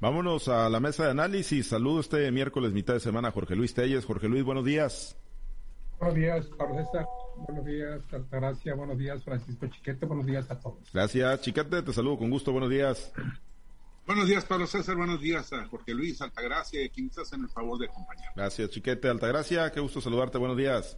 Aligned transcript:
Vámonos 0.00 0.48
a 0.48 0.70
la 0.70 0.80
mesa 0.80 1.04
de 1.04 1.10
análisis. 1.10 1.68
Saludo 1.68 2.00
este 2.00 2.30
miércoles, 2.32 2.72
mitad 2.72 2.94
de 2.94 3.00
semana, 3.00 3.30
Jorge 3.30 3.54
Luis 3.54 3.74
Telles. 3.74 4.06
Jorge 4.06 4.28
Luis, 4.28 4.42
buenos 4.42 4.64
días. 4.64 5.14
Buenos 5.98 6.16
días, 6.16 6.46
Pablo 6.56 6.76
César. 6.76 7.06
Buenos 7.36 7.66
días, 7.66 8.00
Altagracia. 8.10 8.74
Buenos 8.74 8.96
días, 8.96 9.22
Francisco 9.22 9.66
Chiquete. 9.66 10.06
Buenos 10.06 10.24
días 10.24 10.50
a 10.50 10.58
todos. 10.58 10.90
Gracias, 10.94 11.42
Chiquete. 11.42 11.82
Te 11.82 11.92
saludo 11.92 12.16
con 12.16 12.30
gusto. 12.30 12.50
Buenos 12.50 12.70
días. 12.70 13.12
Buenos 14.06 14.26
días, 14.26 14.42
Pablo 14.46 14.66
César. 14.66 14.96
Buenos 14.96 15.20
días 15.20 15.52
a 15.52 15.66
Jorge 15.66 15.92
Luis, 15.92 16.22
Altagracia 16.22 16.82
y 16.82 16.86
a 16.86 16.88
quienes 16.88 17.18
hacen 17.18 17.42
el 17.42 17.50
favor 17.50 17.78
de 17.78 17.86
acompañar. 17.86 18.32
Gracias, 18.34 18.70
Chiquete. 18.70 19.06
Altagracia, 19.06 19.70
qué 19.70 19.80
gusto 19.80 20.00
saludarte. 20.00 20.38
Buenos 20.38 20.56
días. 20.56 20.96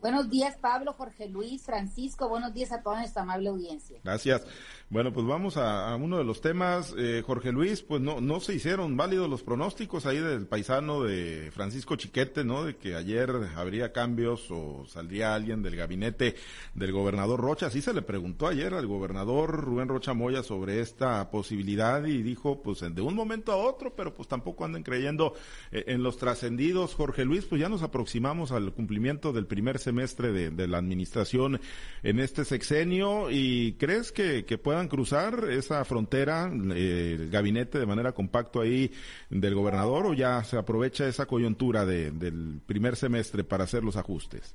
Buenos 0.00 0.28
días, 0.28 0.56
Pablo, 0.60 0.92
Jorge 0.92 1.28
Luis, 1.28 1.62
Francisco. 1.62 2.28
Buenos 2.28 2.52
días 2.52 2.72
a 2.72 2.82
toda 2.82 2.98
nuestra 2.98 3.22
amable 3.22 3.48
audiencia. 3.48 3.98
Gracias. 4.04 4.46
Bueno, 4.90 5.12
pues 5.12 5.26
vamos 5.26 5.56
a, 5.56 5.96
uno 5.96 6.18
de 6.18 6.24
los 6.24 6.40
temas. 6.40 6.94
Eh, 6.98 7.22
Jorge 7.26 7.52
Luis, 7.52 7.82
pues 7.82 8.00
no, 8.00 8.20
no 8.20 8.38
se 8.40 8.54
hicieron 8.54 8.96
válidos 8.96 9.28
los 9.30 9.42
pronósticos 9.42 10.04
ahí 10.06 10.18
del 10.18 10.46
paisano 10.46 11.02
de 11.02 11.50
Francisco 11.52 11.96
Chiquete, 11.96 12.44
¿no? 12.44 12.64
De 12.64 12.76
que 12.76 12.94
ayer 12.94 13.30
habría 13.56 13.92
cambios 13.92 14.50
o 14.50 14.84
saldría 14.86 15.34
alguien 15.34 15.62
del 15.62 15.74
gabinete 15.74 16.36
del 16.74 16.92
gobernador 16.92 17.40
Rocha. 17.40 17.66
Así 17.66 17.80
se 17.80 17.94
le 17.94 18.02
preguntó 18.02 18.46
ayer 18.46 18.74
al 18.74 18.86
gobernador 18.86 19.64
Rubén 19.64 19.88
Rocha 19.88 20.12
Moya 20.12 20.42
sobre 20.42 20.80
esta 20.80 21.30
posibilidad 21.30 22.04
y 22.04 22.22
dijo, 22.22 22.62
pues 22.62 22.80
de 22.80 23.00
un 23.00 23.14
momento 23.14 23.52
a 23.52 23.56
otro, 23.56 23.96
pero 23.96 24.14
pues 24.14 24.28
tampoco 24.28 24.64
anden 24.64 24.82
creyendo 24.82 25.34
eh, 25.72 25.84
en 25.88 26.02
los 26.02 26.18
trascendidos. 26.18 26.94
Jorge 26.94 27.24
Luis, 27.24 27.46
pues 27.46 27.60
ya 27.60 27.68
nos 27.68 27.82
aproximamos 27.82 28.52
al 28.52 28.72
cumplimiento 28.72 29.32
del 29.32 29.46
primer 29.46 29.73
semestre 29.78 30.32
de, 30.32 30.68
la 30.68 30.78
administración 30.78 31.60
en 32.02 32.20
este 32.20 32.44
sexenio 32.44 33.30
y 33.30 33.74
crees 33.78 34.12
que, 34.12 34.44
puedan 34.62 34.88
cruzar 34.88 35.50
esa 35.50 35.84
frontera 35.84 36.50
eh, 36.74 37.16
el 37.18 37.30
gabinete 37.30 37.78
de 37.78 37.86
manera 37.86 38.12
compacto 38.12 38.60
ahí 38.60 38.92
del 39.30 39.54
gobernador 39.54 40.06
o 40.06 40.14
ya 40.14 40.42
se 40.44 40.56
aprovecha 40.56 41.06
esa 41.06 41.26
coyuntura 41.26 41.84
del 41.84 42.60
primer 42.66 42.96
semestre 42.96 43.44
para 43.44 43.64
hacer 43.64 43.84
los 43.84 43.96
ajustes? 43.96 44.54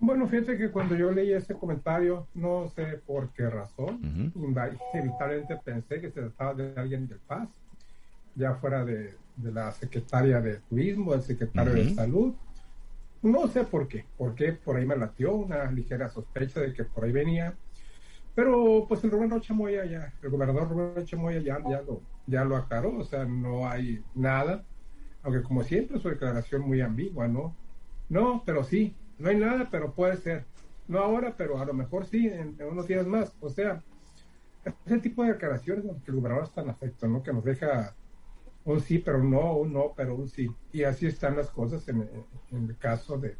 Bueno, 0.00 0.28
fíjate 0.28 0.56
que 0.56 0.70
cuando 0.70 0.94
yo 0.94 1.10
leí 1.10 1.32
ese 1.32 1.54
comentario, 1.54 2.28
no 2.34 2.68
sé 2.74 3.00
por 3.04 3.30
qué 3.30 3.50
razón, 3.50 4.32
inevitablemente 4.94 5.56
pensé 5.64 6.00
que 6.00 6.10
se 6.10 6.20
trataba 6.20 6.54
de 6.54 6.72
alguien 6.76 7.08
del 7.08 7.18
Paz, 7.18 7.48
ya 8.36 8.54
fuera 8.54 8.84
de, 8.84 9.14
la 9.42 9.72
secretaria 9.72 10.40
de 10.40 10.58
Turismo, 10.68 11.12
del 11.12 11.22
secretario 11.22 11.74
de 11.74 11.94
Salud, 11.94 12.34
no 13.22 13.48
sé 13.48 13.64
por 13.64 13.88
qué, 13.88 14.04
porque 14.16 14.52
por 14.52 14.76
ahí 14.76 14.86
me 14.86 14.96
latió 14.96 15.34
una 15.34 15.70
ligera 15.70 16.08
sospecha 16.08 16.60
de 16.60 16.72
que 16.72 16.84
por 16.84 17.04
ahí 17.04 17.12
venía. 17.12 17.54
Pero 18.34 18.86
pues 18.88 19.02
el 19.02 19.10
Rubén 19.10 19.30
Rocha 19.30 19.52
Moya 19.52 19.84
ya, 19.84 20.12
el 20.22 20.30
gobernador 20.30 20.68
Rubén 20.68 20.94
Rocha 20.94 21.16
Moya 21.16 21.40
ya, 21.40 21.58
ya, 21.68 21.82
lo, 21.82 22.02
ya 22.26 22.44
lo 22.44 22.56
aclaró, 22.56 22.96
o 22.96 23.04
sea, 23.04 23.24
no 23.24 23.68
hay 23.68 24.04
nada, 24.14 24.64
aunque 25.22 25.42
como 25.42 25.64
siempre 25.64 25.98
su 25.98 26.08
declaración 26.08 26.62
muy 26.62 26.80
ambigua, 26.80 27.26
¿no? 27.26 27.56
No, 28.08 28.42
pero 28.46 28.62
sí, 28.62 28.94
no 29.18 29.28
hay 29.28 29.36
nada, 29.36 29.68
pero 29.70 29.92
puede 29.92 30.16
ser. 30.16 30.44
No 30.86 31.00
ahora, 31.00 31.34
pero 31.36 31.60
a 31.60 31.66
lo 31.66 31.74
mejor 31.74 32.06
sí, 32.06 32.28
en, 32.28 32.56
unos 32.62 32.86
días 32.86 33.06
más. 33.06 33.36
O 33.40 33.50
sea, 33.50 33.82
ese 34.86 34.98
tipo 34.98 35.22
de 35.22 35.32
declaraciones 35.32 35.84
que 36.04 36.10
el 36.10 36.16
gobernador 36.16 36.44
está 36.44 36.62
en 36.62 36.70
afecto, 36.70 37.06
¿no? 37.08 37.22
Que 37.22 37.32
nos 37.32 37.44
deja 37.44 37.94
un 38.72 38.80
sí, 38.80 38.98
pero 38.98 39.22
no, 39.22 39.56
un 39.56 39.72
no, 39.72 39.94
pero 39.96 40.14
un 40.14 40.28
sí. 40.28 40.50
Y 40.72 40.82
así 40.82 41.06
están 41.06 41.36
las 41.36 41.48
cosas 41.48 41.88
en, 41.88 42.08
el 42.52 42.76
caso 42.76 43.18
de, 43.18 43.36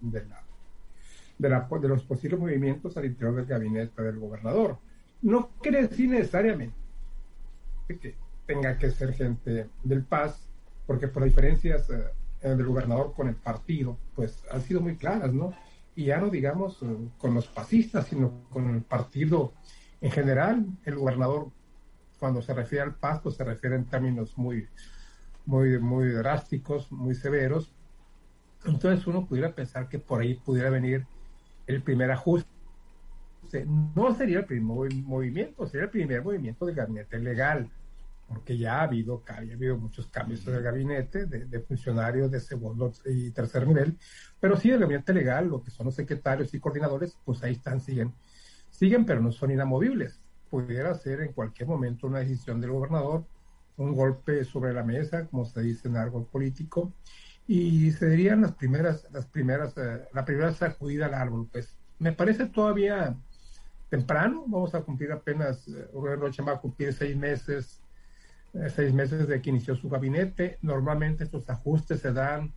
la, 1.39 1.69
de, 1.69 1.89
los 1.89 2.03
posibles 2.05 2.41
movimientos 2.41 2.97
al 2.97 3.05
interior 3.05 3.37
del 3.37 3.47
gabinete 3.47 4.03
del 4.03 4.19
gobernador. 4.19 4.79
No 5.21 5.51
quiere 5.61 5.87
decir 5.87 6.09
necesariamente 6.09 6.77
que 8.01 8.17
tenga 8.47 8.79
que 8.79 8.91
ser 8.91 9.12
gente 9.12 9.69
del 9.83 10.05
Paz, 10.05 10.49
porque 10.87 11.09
por 11.09 11.25
diferencias 11.25 11.91
eh, 11.91 12.49
del 12.49 12.65
gobernador 12.65 13.12
con 13.15 13.29
el 13.29 13.34
partido, 13.34 13.99
pues 14.15 14.43
han 14.51 14.62
sido 14.62 14.81
muy 14.81 14.97
claras, 14.97 15.33
¿no? 15.33 15.53
Y 15.95 16.06
ya 16.06 16.19
no 16.19 16.31
digamos 16.31 16.83
eh, 16.83 16.87
con 17.19 17.34
los 17.34 17.49
pasistas, 17.49 18.06
sino 18.06 18.45
con 18.50 18.75
el 18.75 18.83
partido 18.83 19.53
en 20.00 20.10
general. 20.10 20.66
El 20.87 20.97
gobernador, 20.97 21.50
cuando 22.19 22.41
se 22.41 22.55
refiere 22.55 22.84
al 22.84 22.95
Paz, 22.95 23.21
pues 23.22 23.34
se 23.34 23.45
refiere 23.45 23.77
en 23.77 23.84
términos 23.84 24.39
muy, 24.39 24.66
muy, 25.48 25.78
muy 25.78 26.10
drásticos, 26.10 26.92
muy 26.92 27.14
severos. 27.14 27.72
Entonces 28.66 29.06
uno 29.06 29.25
pudiera 29.25 29.54
pensar 29.54 29.88
que 29.88 29.98
por 29.98 30.20
ahí 30.20 30.34
pudiera 30.34 30.69
venir 30.69 31.06
el 31.66 31.81
primer 31.82 32.10
ajuste. 32.10 32.47
No 33.94 34.14
sería 34.14 34.41
el 34.41 34.44
primer 34.44 34.92
movimiento, 35.04 35.66
sería 35.66 35.84
el 35.84 35.91
primer 35.91 36.22
movimiento 36.22 36.66
del 36.66 36.75
gabinete 36.75 37.19
legal, 37.19 37.70
porque 38.28 38.59
ya 38.59 38.81
ha 38.81 38.82
habido, 38.82 39.22
ha 39.26 39.36
habido 39.38 39.78
muchos 39.78 40.06
cambios 40.09 40.47
en 40.47 40.56
el 40.56 40.62
gabinete 40.62 41.25
de, 41.25 41.60
funcionarios 41.60 42.30
de 42.30 42.41
segundo 42.41 42.92
y 43.06 43.30
tercer 43.30 43.66
nivel, 43.66 43.97
pero 44.38 44.54
sí 44.54 44.70
el 44.70 44.80
gabinete 44.80 45.15
legal, 45.15 45.48
lo 45.48 45.62
que 45.62 45.70
son 45.70 45.86
los 45.86 45.94
secretarios 45.94 46.53
y 46.53 46.60
coordinadores, 46.60 47.16
pues 47.25 47.42
ahí 47.42 47.53
están, 47.53 47.80
siguen, 47.80 48.12
siguen, 48.69 49.06
pero 49.06 49.22
no 49.22 49.32
son 49.32 49.50
inamovibles. 49.50 50.20
Pudiera 50.50 50.92
ser 50.94 51.22
en 51.22 51.32
cualquier 51.32 51.70
momento 51.70 52.06
una 52.06 52.19
decisión 52.19 52.60
del 52.60 52.72
gobernador 52.72 53.25
un 53.78 53.94
golpe 53.94 54.44
sobre 54.44 54.72
la 54.72 54.83
mesa, 54.83 55.27
como 55.27 55.44
se 55.44 55.62
dice 55.62 55.89
en 55.89 55.97
algo 55.97 56.25
político, 56.25 56.93
y 57.47 57.91
se 57.93 58.11
dirían 58.11 58.43
las 58.43 58.53
primeras, 58.53 59.06
las 59.11 59.27
primeras, 59.27 59.72
eh, 59.78 60.06
la 60.12 60.25
primera 60.25 60.53
sacudida 60.53 61.06
al 61.06 61.15
árbol. 61.15 61.49
Pues 61.50 61.75
me 61.99 62.12
parece 62.12 62.47
todavía 62.47 63.16
temprano, 63.89 64.44
vamos 64.47 64.75
a 64.75 64.83
cumplir 64.83 65.12
apenas, 65.12 65.66
eh, 65.69 65.89
Rocha 65.94 66.43
va 66.43 66.53
a 66.53 66.61
cumplir 66.61 66.93
seis 66.93 67.16
meses, 67.16 67.81
eh, 68.53 68.69
seis 68.69 68.93
meses 68.93 69.27
de 69.27 69.41
que 69.41 69.50
inició 69.50 69.77
su 69.77 69.89
gabinete. 69.89 70.59
Normalmente 70.60 71.25
estos 71.25 71.49
ajustes 71.49 72.00
se 72.00 72.12
dan 72.12 72.53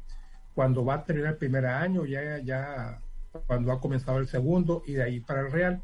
cuando 0.54 0.84
va 0.84 0.96
a 0.96 1.04
tener 1.06 1.26
el 1.26 1.38
primer 1.38 1.66
año, 1.66 2.06
ya, 2.06 2.40
ya 2.40 3.00
cuando 3.48 3.72
ha 3.72 3.80
comenzado 3.80 4.18
el 4.18 4.28
segundo 4.28 4.84
y 4.86 4.94
de 4.94 5.04
ahí 5.04 5.20
para 5.22 5.42
el 5.42 5.52
Real 5.52 5.82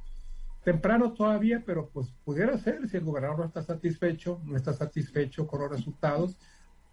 temprano 0.67 1.13
todavía, 1.13 1.63
pero 1.65 1.87
pues 1.93 2.13
pudiera 2.25 2.57
ser, 2.57 2.89
si 2.89 2.97
el 2.97 3.05
gobernador 3.05 3.39
no 3.39 3.45
está 3.45 3.63
satisfecho, 3.63 4.41
no 4.43 4.57
está 4.57 4.73
satisfecho 4.73 5.47
con 5.47 5.61
los 5.61 5.71
resultados, 5.71 6.37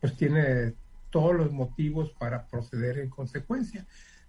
pues 0.01 0.15
tiene 0.17 0.75
todos 1.11 1.35
los 1.35 1.51
motivos 1.51 2.13
para 2.13 2.47
proceder 2.47 3.01
en 3.01 3.11
consecuencia. 3.11 3.85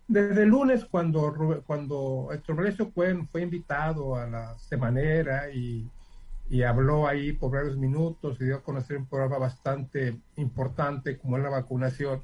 Desde 0.07 0.41
el 0.41 0.49
lunes, 0.49 0.85
cuando, 0.85 1.61
cuando 1.67 2.29
Héctor 2.31 2.55
Melesio 2.55 2.89
fue, 2.89 3.15
invitado 3.39 4.15
a 4.15 4.25
la 4.25 4.57
semanera 4.57 5.51
y 5.51 5.91
habló 6.67 7.07
ahí 7.07 7.31
por 7.31 7.51
varios 7.51 7.77
minutos 7.77 8.41
y 8.41 8.45
dio 8.45 8.55
a 8.55 8.63
conocer 8.63 8.97
un 8.97 9.05
programa 9.05 9.37
bastante 9.37 10.19
importante 10.37 11.19
como 11.19 11.37
es 11.37 11.43
la 11.43 11.49
vacunación, 11.49 12.23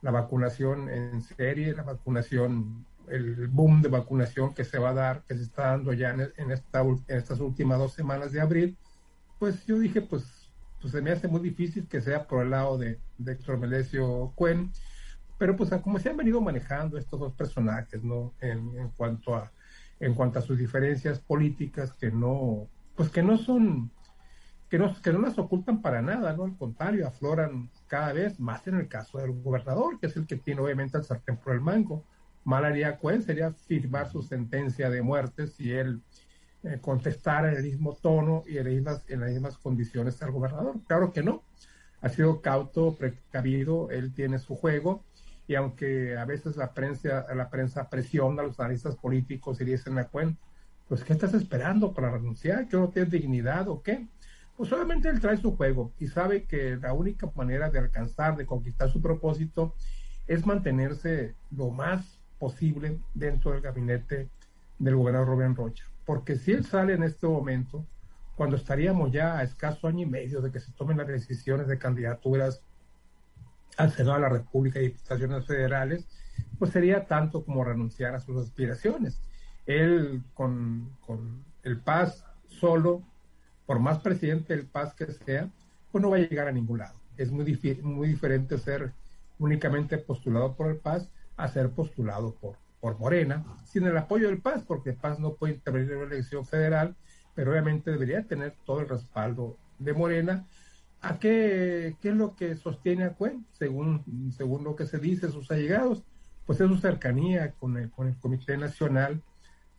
la 0.00 0.10
vacunación 0.10 0.90
en 0.90 1.22
serie, 1.22 1.72
la 1.72 1.84
vacunación 1.84 2.84
el 3.12 3.48
boom 3.48 3.82
de 3.82 3.88
vacunación 3.88 4.54
que 4.54 4.64
se 4.64 4.78
va 4.78 4.90
a 4.90 4.94
dar, 4.94 5.22
que 5.24 5.36
se 5.36 5.42
está 5.42 5.68
dando 5.68 5.92
ya 5.92 6.10
en, 6.10 6.50
esta, 6.50 6.80
en 6.80 6.98
estas 7.08 7.40
últimas 7.40 7.78
dos 7.78 7.92
semanas 7.92 8.32
de 8.32 8.40
abril, 8.40 8.78
pues 9.38 9.66
yo 9.66 9.78
dije, 9.78 10.00
pues, 10.00 10.50
pues 10.80 10.92
se 10.92 11.02
me 11.02 11.10
hace 11.10 11.28
muy 11.28 11.40
difícil 11.40 11.86
que 11.86 12.00
sea 12.00 12.26
por 12.26 12.42
el 12.42 12.50
lado 12.50 12.78
de, 12.78 12.98
de 13.18 13.32
Héctor 13.32 13.58
Melesio 13.58 14.32
Cuen, 14.34 14.72
pero 15.38 15.56
pues 15.56 15.70
como 15.82 15.98
se 15.98 16.08
han 16.08 16.16
venido 16.16 16.40
manejando 16.40 16.96
estos 16.96 17.20
dos 17.20 17.34
personajes, 17.34 18.02
¿no? 18.02 18.32
En, 18.40 18.76
en, 18.78 18.88
cuanto 18.90 19.34
a 19.34 19.52
en 20.00 20.14
cuanto 20.14 20.38
a 20.38 20.42
sus 20.42 20.58
diferencias 20.58 21.20
políticas 21.20 21.92
que 21.92 22.10
no, 22.10 22.68
pues 22.96 23.08
que 23.08 23.22
no 23.22 23.36
son, 23.36 23.90
que 24.68 24.78
no, 24.78 24.94
que 25.00 25.12
no 25.12 25.20
las 25.20 25.38
ocultan 25.38 25.80
para 25.80 26.02
nada, 26.02 26.32
¿no? 26.32 26.44
Al 26.44 26.56
contrario, 26.56 27.06
afloran 27.06 27.70
cada 27.86 28.12
vez 28.12 28.40
más 28.40 28.66
en 28.66 28.76
el 28.76 28.88
caso 28.88 29.18
del 29.18 29.32
gobernador, 29.42 30.00
que 30.00 30.06
es 30.06 30.16
el 30.16 30.26
que 30.26 30.36
tiene 30.36 30.60
obviamente 30.60 30.98
el 30.98 31.04
sartén 31.04 31.36
por 31.36 31.52
el 31.54 31.60
mango 31.60 32.04
mal 32.44 32.64
haría 32.64 32.98
Cuen 32.98 33.22
sería 33.22 33.52
firmar 33.52 34.10
su 34.10 34.22
sentencia 34.22 34.90
de 34.90 35.02
muerte 35.02 35.46
si 35.46 35.72
él 35.72 36.02
eh, 36.64 36.78
contestara 36.80 37.50
en 37.50 37.58
el 37.58 37.64
mismo 37.64 37.94
tono 38.00 38.42
y 38.46 38.58
en 38.58 38.84
las, 38.84 39.08
mismas, 39.08 39.58
condiciones 39.58 40.22
al 40.22 40.30
gobernador. 40.30 40.76
Claro 40.86 41.12
que 41.12 41.22
no. 41.22 41.42
Ha 42.00 42.08
sido 42.08 42.40
cauto, 42.40 42.96
precavido, 42.96 43.90
él 43.90 44.12
tiene 44.12 44.38
su 44.38 44.56
juego 44.56 45.04
y 45.46 45.54
aunque 45.54 46.16
a 46.16 46.24
veces 46.24 46.56
la 46.56 46.72
prensa, 46.72 47.26
la 47.34 47.50
prensa 47.50 47.88
presiona 47.88 48.42
a 48.42 48.46
los 48.46 48.58
analistas 48.58 48.96
políticos 48.96 49.60
y 49.60 49.64
dicen 49.64 49.98
a 49.98 50.04
Cuen, 50.04 50.38
pues 50.88 51.04
¿qué 51.04 51.12
estás 51.12 51.34
esperando 51.34 51.92
para 51.92 52.10
renunciar? 52.10 52.68
¿Que 52.68 52.76
no 52.76 52.88
tienes 52.88 53.10
dignidad 53.10 53.68
o 53.68 53.82
qué? 53.82 54.06
Pues 54.56 54.68
solamente 54.68 55.08
él 55.08 55.20
trae 55.20 55.36
su 55.36 55.56
juego 55.56 55.92
y 55.98 56.08
sabe 56.08 56.44
que 56.44 56.76
la 56.76 56.92
única 56.92 57.30
manera 57.34 57.70
de 57.70 57.78
alcanzar, 57.78 58.36
de 58.36 58.46
conquistar 58.46 58.90
su 58.90 59.00
propósito, 59.00 59.74
es 60.26 60.46
mantenerse 60.46 61.34
lo 61.50 61.70
más 61.70 62.21
posible 62.42 62.98
dentro 63.14 63.52
del 63.52 63.60
gabinete 63.60 64.28
del 64.76 64.96
gobernador 64.96 65.28
Rubén 65.28 65.54
Rocha. 65.54 65.84
Porque 66.04 66.34
si 66.34 66.50
él 66.50 66.64
sale 66.64 66.94
en 66.94 67.04
este 67.04 67.28
momento, 67.28 67.86
cuando 68.34 68.56
estaríamos 68.56 69.12
ya 69.12 69.38
a 69.38 69.44
escaso 69.44 69.86
año 69.86 70.00
y 70.00 70.10
medio 70.10 70.40
de 70.40 70.50
que 70.50 70.58
se 70.58 70.72
tomen 70.72 70.98
las 70.98 71.06
decisiones 71.06 71.68
de 71.68 71.78
candidaturas 71.78 72.60
al 73.76 73.92
Senado 73.92 74.16
de 74.16 74.22
la 74.22 74.28
República 74.28 74.80
y 74.80 74.88
diputaciones 74.88 75.46
federales, 75.46 76.04
pues 76.58 76.72
sería 76.72 77.06
tanto 77.06 77.44
como 77.44 77.62
renunciar 77.62 78.16
a 78.16 78.20
sus 78.20 78.36
aspiraciones. 78.42 79.22
Él 79.64 80.24
con, 80.34 80.90
con 81.06 81.44
el 81.62 81.78
Paz 81.78 82.24
solo 82.48 83.04
por 83.66 83.78
más 83.78 84.00
presidente 84.00 84.56
del 84.56 84.66
Paz 84.66 84.94
que 84.94 85.06
sea, 85.12 85.48
pues 85.92 86.02
no 86.02 86.10
va 86.10 86.16
a 86.16 86.20
llegar 86.20 86.48
a 86.48 86.52
ningún 86.52 86.78
lado. 86.78 86.98
Es 87.16 87.30
muy, 87.30 87.44
muy 87.82 88.08
diferente 88.08 88.58
ser 88.58 88.92
únicamente 89.38 89.96
postulado 89.96 90.56
por 90.56 90.66
el 90.72 90.78
Paz 90.78 91.08
a 91.36 91.48
ser 91.48 91.70
postulado 91.70 92.34
por, 92.34 92.56
por 92.80 92.98
Morena, 92.98 93.44
sin 93.64 93.86
el 93.86 93.96
apoyo 93.96 94.28
del 94.28 94.40
Paz, 94.40 94.64
porque 94.66 94.90
el 94.90 94.96
Paz 94.96 95.18
no 95.18 95.34
puede 95.34 95.54
intervenir 95.54 95.92
en 95.92 95.98
la 96.00 96.06
elección 96.06 96.46
federal, 96.46 96.96
pero 97.34 97.52
obviamente 97.52 97.90
debería 97.90 98.26
tener 98.26 98.56
todo 98.64 98.80
el 98.80 98.88
respaldo 98.88 99.58
de 99.78 99.92
Morena. 99.92 100.46
¿A 101.00 101.18
qué, 101.18 101.96
qué 102.00 102.10
es 102.10 102.14
lo 102.14 102.36
que 102.36 102.56
sostiene 102.56 103.04
a? 103.04 103.16
Según, 103.52 104.32
según 104.36 104.64
lo 104.64 104.76
que 104.76 104.86
se 104.86 104.98
dice, 104.98 105.30
sus 105.30 105.50
allegados, 105.50 106.04
pues 106.46 106.60
es 106.60 106.68
su 106.68 106.76
cercanía 106.76 107.52
con 107.52 107.76
el, 107.76 107.90
con 107.90 108.08
el 108.08 108.16
Comité 108.18 108.56
Nacional 108.56 109.22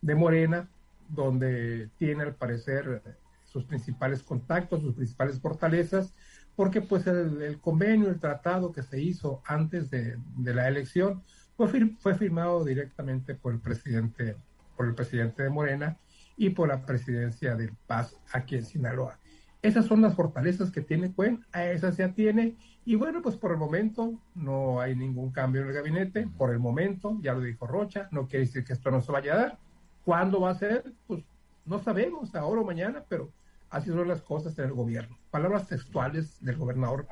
de 0.00 0.14
Morena, 0.14 0.68
donde 1.08 1.90
tiene 1.98 2.24
al 2.24 2.34
parecer 2.34 3.02
sus 3.44 3.64
principales 3.64 4.22
contactos, 4.22 4.82
sus 4.82 4.94
principales 4.94 5.40
fortalezas, 5.40 6.12
porque 6.56 6.80
pues 6.80 7.06
el, 7.06 7.58
convenio, 7.60 8.08
el 8.08 8.20
tratado 8.20 8.72
que 8.72 8.82
se 8.82 9.00
hizo 9.00 9.42
antes 9.46 9.90
de, 9.90 10.18
la 10.38 10.68
elección 10.68 11.22
fue, 11.56 11.68
fue 11.98 12.14
firmado 12.14 12.64
directamente 12.64 13.34
por 13.34 13.52
el 13.52 13.60
presidente, 13.60 14.36
por 14.76 14.86
el 14.86 14.94
presidente 14.94 15.42
de 15.42 15.50
Morena 15.50 15.96
y 16.36 16.50
por 16.50 16.68
la 16.68 16.84
presidencia 16.84 17.54
del 17.54 17.72
Paz 17.86 18.16
aquí 18.32 18.56
en 18.56 18.64
Sinaloa. 18.64 19.18
Esas 19.62 19.86
son 19.86 20.02
las 20.02 20.14
fortalezas 20.14 20.70
que 20.70 20.82
tiene 20.82 21.12
Cuen, 21.12 21.44
a 21.52 21.64
esas 21.64 21.96
ya 21.96 22.12
tiene, 22.12 22.56
y 22.84 22.96
bueno, 22.96 23.22
pues 23.22 23.36
por 23.36 23.50
el 23.50 23.56
momento 23.56 24.20
no 24.34 24.78
hay 24.78 24.94
ningún 24.94 25.30
cambio 25.30 25.62
en 25.62 25.68
el 25.68 25.72
gabinete, 25.72 26.28
por 26.36 26.50
el 26.50 26.58
momento, 26.58 27.16
ya 27.22 27.32
lo 27.32 27.40
dijo 27.40 27.66
Rocha, 27.66 28.08
no 28.10 28.26
quiere 28.26 28.44
decir 28.44 28.62
que 28.62 28.74
esto 28.74 28.90
no 28.90 29.00
se 29.00 29.10
vaya 29.10 29.32
a 29.32 29.36
dar. 29.36 29.58
¿Cuándo 30.04 30.42
va 30.42 30.50
a 30.50 30.54
ser? 30.54 30.92
Pues 31.06 31.24
no 31.64 31.78
sabemos, 31.78 32.34
ahora 32.34 32.60
o 32.60 32.64
mañana, 32.64 33.04
pero 33.08 33.32
así 33.70 33.88
son 33.88 34.06
las 34.06 34.20
cosas 34.20 34.58
en 34.58 34.66
el 34.66 34.74
gobierno. 34.74 35.16
Palabras 35.30 35.66
textuales 35.66 36.44
del 36.44 36.58
gobernador 36.58 37.06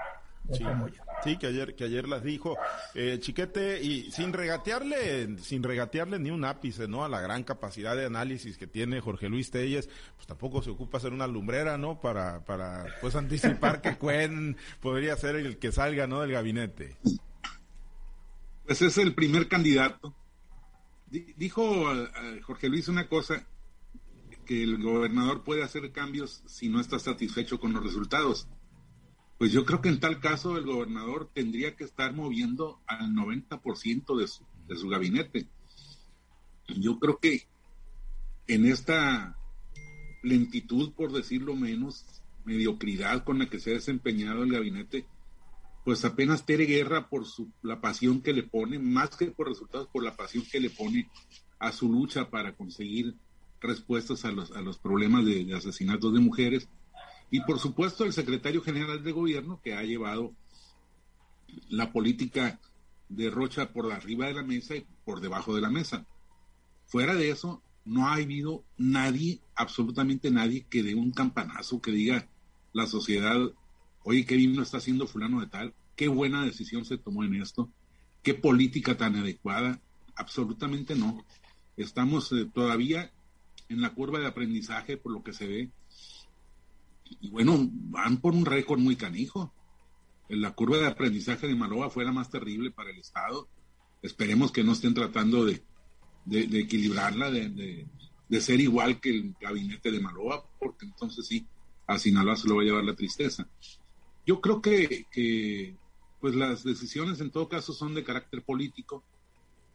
Sí, 1.24 1.36
que 1.38 1.46
ayer, 1.46 1.74
que 1.76 1.84
ayer 1.84 2.08
las 2.08 2.22
dijo. 2.22 2.56
Eh, 2.94 3.18
Chiquete, 3.20 3.80
y 3.82 4.10
sin 4.10 4.32
regatearle, 4.32 5.38
sin 5.38 5.62
regatearle 5.62 6.18
ni 6.18 6.30
un 6.30 6.44
ápice, 6.44 6.88
¿no? 6.88 7.04
A 7.04 7.08
la 7.08 7.20
gran 7.20 7.44
capacidad 7.44 7.96
de 7.96 8.06
análisis 8.06 8.58
que 8.58 8.66
tiene 8.66 9.00
Jorge 9.00 9.28
Luis 9.28 9.50
Telles, 9.50 9.88
pues 10.16 10.26
tampoco 10.26 10.62
se 10.62 10.70
ocupa 10.70 10.98
hacer 10.98 11.12
una 11.12 11.26
lumbrera, 11.26 11.78
¿no? 11.78 12.00
Para, 12.00 12.44
para, 12.44 12.86
pues 13.00 13.14
anticipar 13.14 13.80
que 13.80 13.96
Cuen 13.96 14.56
podría 14.80 15.16
ser 15.16 15.36
el 15.36 15.58
que 15.58 15.70
salga, 15.70 16.06
¿no? 16.06 16.20
Del 16.20 16.32
gabinete. 16.32 16.96
Pues 18.66 18.82
es 18.82 18.98
el 18.98 19.14
primer 19.14 19.48
candidato. 19.48 20.14
Dijo 21.36 21.84
Jorge 22.42 22.68
Luis 22.68 22.88
una 22.88 23.06
cosa, 23.06 23.46
que 24.46 24.62
el 24.62 24.82
gobernador 24.82 25.44
puede 25.44 25.62
hacer 25.62 25.92
cambios 25.92 26.42
si 26.46 26.68
no 26.68 26.80
está 26.80 26.98
satisfecho 26.98 27.60
con 27.60 27.72
los 27.72 27.84
resultados 27.84 28.48
pues 29.42 29.50
yo 29.50 29.64
creo 29.64 29.80
que 29.80 29.88
en 29.88 29.98
tal 29.98 30.20
caso 30.20 30.56
el 30.56 30.64
gobernador 30.64 31.28
tendría 31.34 31.74
que 31.74 31.82
estar 31.82 32.14
moviendo 32.14 32.78
al 32.86 33.12
90% 33.12 34.16
de 34.16 34.28
su, 34.28 34.44
de 34.68 34.76
su 34.76 34.88
gabinete. 34.88 35.48
Yo 36.68 37.00
creo 37.00 37.18
que 37.18 37.48
en 38.46 38.66
esta 38.66 39.36
lentitud, 40.22 40.92
por 40.92 41.10
decirlo 41.10 41.56
menos, 41.56 42.06
mediocridad 42.44 43.24
con 43.24 43.40
la 43.40 43.50
que 43.50 43.58
se 43.58 43.70
ha 43.70 43.74
desempeñado 43.74 44.44
el 44.44 44.52
gabinete, 44.52 45.06
pues 45.84 46.04
apenas 46.04 46.46
Tere 46.46 46.66
Guerra 46.66 47.08
por 47.08 47.26
su, 47.26 47.50
la 47.62 47.80
pasión 47.80 48.20
que 48.20 48.32
le 48.32 48.44
pone, 48.44 48.78
más 48.78 49.16
que 49.16 49.32
por 49.32 49.48
resultados, 49.48 49.88
por 49.88 50.04
la 50.04 50.14
pasión 50.14 50.44
que 50.52 50.60
le 50.60 50.70
pone 50.70 51.10
a 51.58 51.72
su 51.72 51.90
lucha 51.90 52.30
para 52.30 52.54
conseguir 52.54 53.16
respuestas 53.60 54.24
a 54.24 54.30
los, 54.30 54.52
a 54.52 54.60
los 54.60 54.78
problemas 54.78 55.24
de 55.24 55.52
asesinatos 55.52 56.14
de 56.14 56.20
mujeres, 56.20 56.68
y 57.32 57.40
por 57.40 57.58
supuesto 57.58 58.04
el 58.04 58.12
secretario 58.12 58.60
general 58.60 59.02
de 59.02 59.10
gobierno 59.10 59.58
que 59.64 59.72
ha 59.72 59.82
llevado 59.82 60.34
la 61.70 61.90
política 61.90 62.60
de 63.08 63.30
Rocha 63.30 63.72
por 63.72 63.90
arriba 63.90 64.26
de 64.26 64.34
la 64.34 64.42
mesa 64.42 64.76
y 64.76 64.86
por 65.06 65.22
debajo 65.22 65.54
de 65.54 65.62
la 65.62 65.70
mesa. 65.70 66.06
Fuera 66.84 67.14
de 67.14 67.30
eso, 67.30 67.62
no 67.86 68.06
ha 68.06 68.16
habido 68.16 68.64
nadie, 68.76 69.40
absolutamente 69.54 70.30
nadie, 70.30 70.66
que 70.68 70.82
dé 70.82 70.94
un 70.94 71.10
campanazo, 71.10 71.80
que 71.80 71.90
diga 71.90 72.28
la 72.74 72.86
sociedad, 72.86 73.40
oye, 74.04 74.26
qué 74.26 74.36
bien 74.36 74.60
está 74.60 74.76
haciendo 74.76 75.06
fulano 75.06 75.40
de 75.40 75.46
tal, 75.46 75.74
qué 75.96 76.08
buena 76.08 76.44
decisión 76.44 76.84
se 76.84 76.98
tomó 76.98 77.24
en 77.24 77.36
esto, 77.36 77.70
qué 78.22 78.34
política 78.34 78.98
tan 78.98 79.16
adecuada. 79.16 79.80
Absolutamente 80.16 80.94
no. 80.96 81.24
Estamos 81.78 82.30
eh, 82.32 82.44
todavía 82.52 83.10
en 83.70 83.80
la 83.80 83.94
curva 83.94 84.18
de 84.18 84.26
aprendizaje, 84.26 84.98
por 84.98 85.12
lo 85.12 85.22
que 85.22 85.32
se 85.32 85.46
ve, 85.46 85.70
y 87.20 87.30
bueno, 87.30 87.68
van 87.70 88.18
por 88.18 88.34
un 88.34 88.44
récord 88.44 88.78
muy 88.78 88.96
canijo. 88.96 89.52
La 90.28 90.52
curva 90.52 90.78
de 90.78 90.86
aprendizaje 90.86 91.46
de 91.46 91.54
Maloba 91.54 91.90
fue 91.90 92.04
la 92.04 92.12
más 92.12 92.30
terrible 92.30 92.70
para 92.70 92.90
el 92.90 92.98
Estado. 92.98 93.48
Esperemos 94.00 94.50
que 94.50 94.64
no 94.64 94.72
estén 94.72 94.94
tratando 94.94 95.44
de, 95.44 95.62
equilibrarla, 96.30 97.30
de, 97.30 97.86
ser 98.40 98.60
igual 98.60 99.00
que 99.00 99.10
el 99.10 99.34
gabinete 99.40 99.90
de 99.90 100.00
Maloba, 100.00 100.44
porque 100.58 100.86
entonces 100.86 101.26
sí, 101.26 101.46
a 101.86 101.98
Sinaloa 101.98 102.36
se 102.36 102.48
lo 102.48 102.56
va 102.56 102.62
a 102.62 102.64
llevar 102.64 102.84
la 102.84 102.96
tristeza. 102.96 103.46
Yo 104.26 104.40
creo 104.40 104.62
que, 104.62 105.06
que 105.10 105.76
pues 106.20 106.34
las 106.34 106.64
decisiones 106.64 107.20
en 107.20 107.30
todo 107.30 107.48
caso 107.48 107.72
son 107.72 107.94
de 107.94 108.04
carácter 108.04 108.42
político 108.42 109.04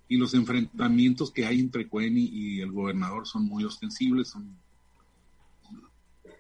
y 0.08 0.18
los 0.18 0.34
enfrentamientos 0.34 1.32
que 1.32 1.46
hay 1.46 1.60
entre 1.60 1.88
Cueni 1.88 2.30
y 2.32 2.62
el 2.62 2.72
gobernador 2.72 3.28
son 3.28 3.46
muy 3.46 3.64
ostensibles, 3.66 4.30
son 4.30 4.58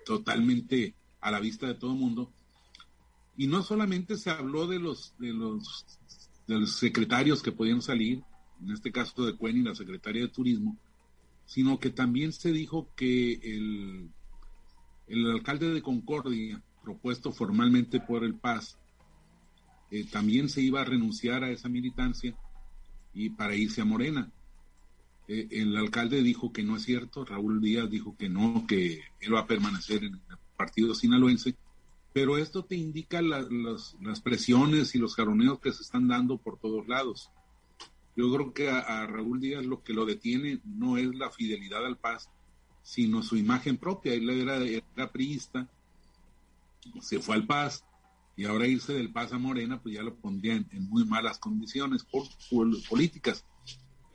totalmente 0.07 0.95
a 1.19 1.29
la 1.31 1.39
vista 1.39 1.67
de 1.67 1.75
todo 1.75 1.91
el 1.91 1.99
mundo. 1.99 2.31
Y 3.35 3.47
no 3.47 3.61
solamente 3.61 4.17
se 4.17 4.31
habló 4.31 4.65
de 4.65 4.79
los, 4.79 5.13
de 5.19 5.33
los, 5.33 5.85
secretarios 6.71 7.43
que 7.43 7.51
podían 7.51 7.81
salir, 7.81 8.23
en 8.61 8.71
este 8.71 8.91
caso 8.91 9.25
de 9.25 9.35
Cuen 9.35 9.57
y 9.57 9.63
la 9.63 9.75
secretaria 9.75 10.23
de 10.23 10.29
Turismo, 10.29 10.77
sino 11.45 11.79
que 11.79 11.91
también 11.91 12.31
se 12.31 12.51
dijo 12.51 12.89
que 12.95 13.33
el, 13.33 14.09
el 15.07 15.31
alcalde 15.31 15.71
de 15.71 15.81
Concordia, 15.81 16.63
propuesto 16.83 17.31
formalmente 17.31 17.99
por 17.99 18.23
el 18.23 18.33
Paz, 18.33 18.77
eh, 19.91 20.05
también 20.05 20.49
se 20.49 20.61
iba 20.61 20.81
a 20.81 20.85
renunciar 20.85 21.43
a 21.43 21.51
esa 21.51 21.69
militancia 21.69 22.33
y 23.13 23.29
para 23.29 23.55
irse 23.55 23.81
a 23.81 23.85
Morena. 23.85 24.31
Eh, 25.27 25.47
el 25.51 25.75
alcalde 25.75 26.23
dijo 26.23 26.53
que 26.53 26.63
no 26.63 26.77
es 26.77 26.83
cierto, 26.83 27.25
Raúl 27.25 27.61
Díaz 27.61 27.89
dijo 27.89 28.15
que 28.17 28.29
no, 28.29 28.65
que 28.67 29.01
él 29.19 29.33
va 29.33 29.41
a 29.41 29.47
permanecer 29.47 30.03
en 30.03 30.15
el 30.15 30.21
partido 30.55 30.95
sinaloense, 30.95 31.55
pero 32.13 32.37
esto 32.37 32.63
te 32.65 32.75
indica 32.75 33.21
las 33.21 34.21
presiones 34.23 34.95
y 34.95 34.99
los 34.99 35.15
jaroneos 35.15 35.59
que 35.59 35.71
se 35.71 35.83
están 35.83 36.07
dando 36.07 36.37
por 36.37 36.57
todos 36.57 36.87
lados. 36.87 37.29
Yo 38.17 38.33
creo 38.33 38.51
que 38.51 38.71
a, 38.71 39.05
Raúl 39.05 39.39
Díaz 39.39 39.63
lo 39.63 39.83
que 39.83 39.93
lo 39.93 40.03
detiene 40.03 40.59
no 40.65 40.97
es 40.97 41.13
la 41.13 41.29
fidelidad 41.29 41.85
al 41.85 41.97
Paz, 41.97 42.31
sino 42.81 43.21
su 43.21 43.37
imagen 43.37 43.77
propia. 43.77 44.15
Él 44.15 44.27
era, 44.31 45.11
priista, 45.11 45.69
se 46.99 47.19
fue 47.19 47.35
al 47.35 47.45
Paz, 47.45 47.85
y 48.35 48.45
ahora 48.45 48.65
irse 48.65 48.93
del 48.93 49.11
Paz 49.11 49.33
a 49.33 49.37
Morena, 49.37 49.79
pues 49.79 49.93
ya 49.93 50.01
lo 50.01 50.15
pondría 50.15 50.53
en, 50.55 50.89
muy 50.89 51.05
malas 51.05 51.37
condiciones 51.37 52.03
por, 52.03 52.25
políticas. 52.89 53.45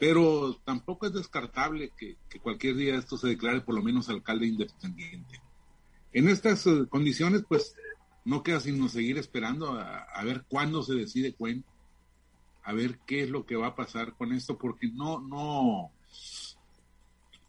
Pero 0.03 0.61
tampoco 0.65 1.07
es 1.07 1.13
descartable 1.13 1.93
que, 1.97 2.17
cualquier 2.41 2.75
día 2.75 2.97
esto 2.97 3.17
se 3.17 3.29
declare 3.29 3.61
por 3.61 3.77
lo 3.77 3.85
menos 3.85 4.09
alcalde 4.09 4.49
independiente. 4.49 5.41
En 6.13 6.29
estas 6.29 6.67
eh, 6.67 6.87
condiciones, 6.89 7.45
pues 7.49 7.77
no 8.25 8.43
queda 8.43 8.59
sino 8.59 8.89
seguir 8.89 9.17
esperando 9.17 9.79
a, 9.79 10.25
ver 10.25 10.45
cuándo 10.49 10.83
se 10.83 10.95
decide 10.95 11.35
Cuen, 11.35 11.65
a 12.65 12.73
ver 12.73 12.99
qué 13.07 13.23
es 13.23 13.31
lo 13.31 13.47
que 13.47 13.55
va 13.55 13.69
a 13.69 13.77
pasar 13.77 14.15
con 14.17 14.33
esto, 14.33 14.59
porque 14.59 14.89
no, 14.89 15.21
no, 15.21 15.93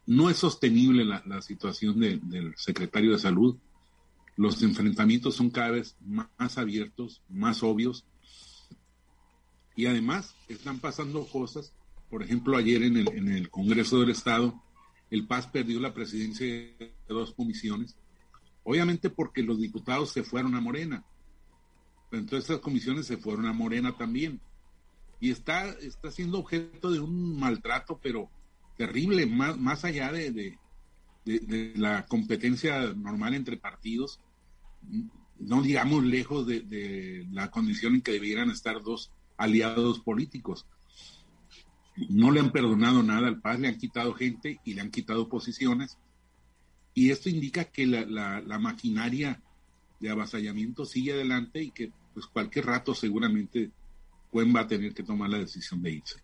no 0.06 0.30
es 0.30 0.38
sostenible 0.38 1.06
la, 1.06 1.42
situación 1.42 2.00
del 2.00 2.54
secretario 2.56 3.14
de 3.14 3.18
salud. 3.18 3.58
Los 4.36 4.62
enfrentamientos 4.62 5.34
son 5.34 5.50
cada 5.50 5.72
vez 5.72 5.98
más 6.06 6.60
abiertos, 6.60 7.24
más 7.30 7.64
obvios, 7.64 8.06
y 9.76 9.88
además 9.88 10.36
están 10.48 10.78
pasando 10.78 11.26
cosas 11.26 11.74
por 12.14 12.22
ejemplo, 12.22 12.56
ayer 12.56 12.84
en 12.84 12.96
el, 12.96 13.50
Congreso 13.50 14.00
del 14.00 14.12
Estado, 14.12 14.62
el 15.10 15.26
Paz 15.26 15.48
perdió 15.48 15.80
la 15.80 15.96
presidencia 15.96 16.46
de 16.46 16.94
dos 17.08 17.34
comisiones, 17.34 17.96
obviamente 18.64 19.10
porque 19.10 19.42
los 19.42 19.60
diputados 19.60 20.12
se 20.12 20.22
fueron 20.22 20.54
a 20.54 20.62
Morena. 20.62 21.04
Entonces 22.12 22.52
esas 22.52 22.60
comisiones 22.60 23.08
se 23.08 23.18
fueron 23.18 23.48
a 23.48 23.54
Morena 23.54 23.98
también. 23.98 24.40
Y 25.20 25.32
está, 25.32 25.72
está 25.72 26.12
siendo 26.12 26.38
objeto 26.38 26.92
de 26.92 27.00
un 27.00 27.40
maltrato, 27.40 28.00
pero 28.00 28.30
terrible, 28.78 29.26
más, 29.26 29.58
más 29.58 29.84
allá 29.84 30.12
de, 30.12 30.60
de, 31.26 31.74
la 31.76 32.06
competencia 32.06 32.94
normal 32.94 33.34
entre 33.34 33.58
partidos, 33.58 34.20
no 35.40 35.64
digamos 35.64 36.04
lejos 36.04 36.46
de 36.46 37.26
la 37.32 37.50
condición 37.50 37.96
en 37.96 38.02
que 38.04 38.12
debieran 38.12 38.52
estar 38.52 38.84
dos 38.84 39.12
aliados 39.36 40.00
políticos 40.00 40.68
no 42.10 42.32
le 42.32 42.40
han 42.40 42.52
perdonado 42.52 43.04
nada 43.04 43.28
al 43.28 43.40
Paz, 43.40 43.60
le 43.60 43.68
han 43.68 43.78
quitado 43.78 44.14
gente 44.14 44.60
y 44.64 44.74
le 44.74 44.82
han 44.82 44.92
quitado 44.92 45.30
posiciones. 45.30 45.98
y 46.96 47.10
esto 47.10 47.30
indica 47.30 47.66
que 47.66 47.88
la, 47.88 48.06
la, 48.42 48.60
maquinaria 48.60 49.42
de 50.00 50.10
avasallamiento 50.10 50.86
sigue 50.86 51.14
adelante 51.14 51.64
y 51.64 51.72
que 51.72 51.92
pues 52.14 52.28
cualquier 52.28 52.68
rato 52.68 52.94
seguramente 52.94 53.72
Cuen 54.30 54.56
va 54.56 54.62
a 54.62 54.68
tener 54.68 54.94
que 54.94 55.04
tomar 55.04 55.30
la 55.30 55.40
decisión 55.40 55.82
de 55.82 55.92
irse. 55.92 56.22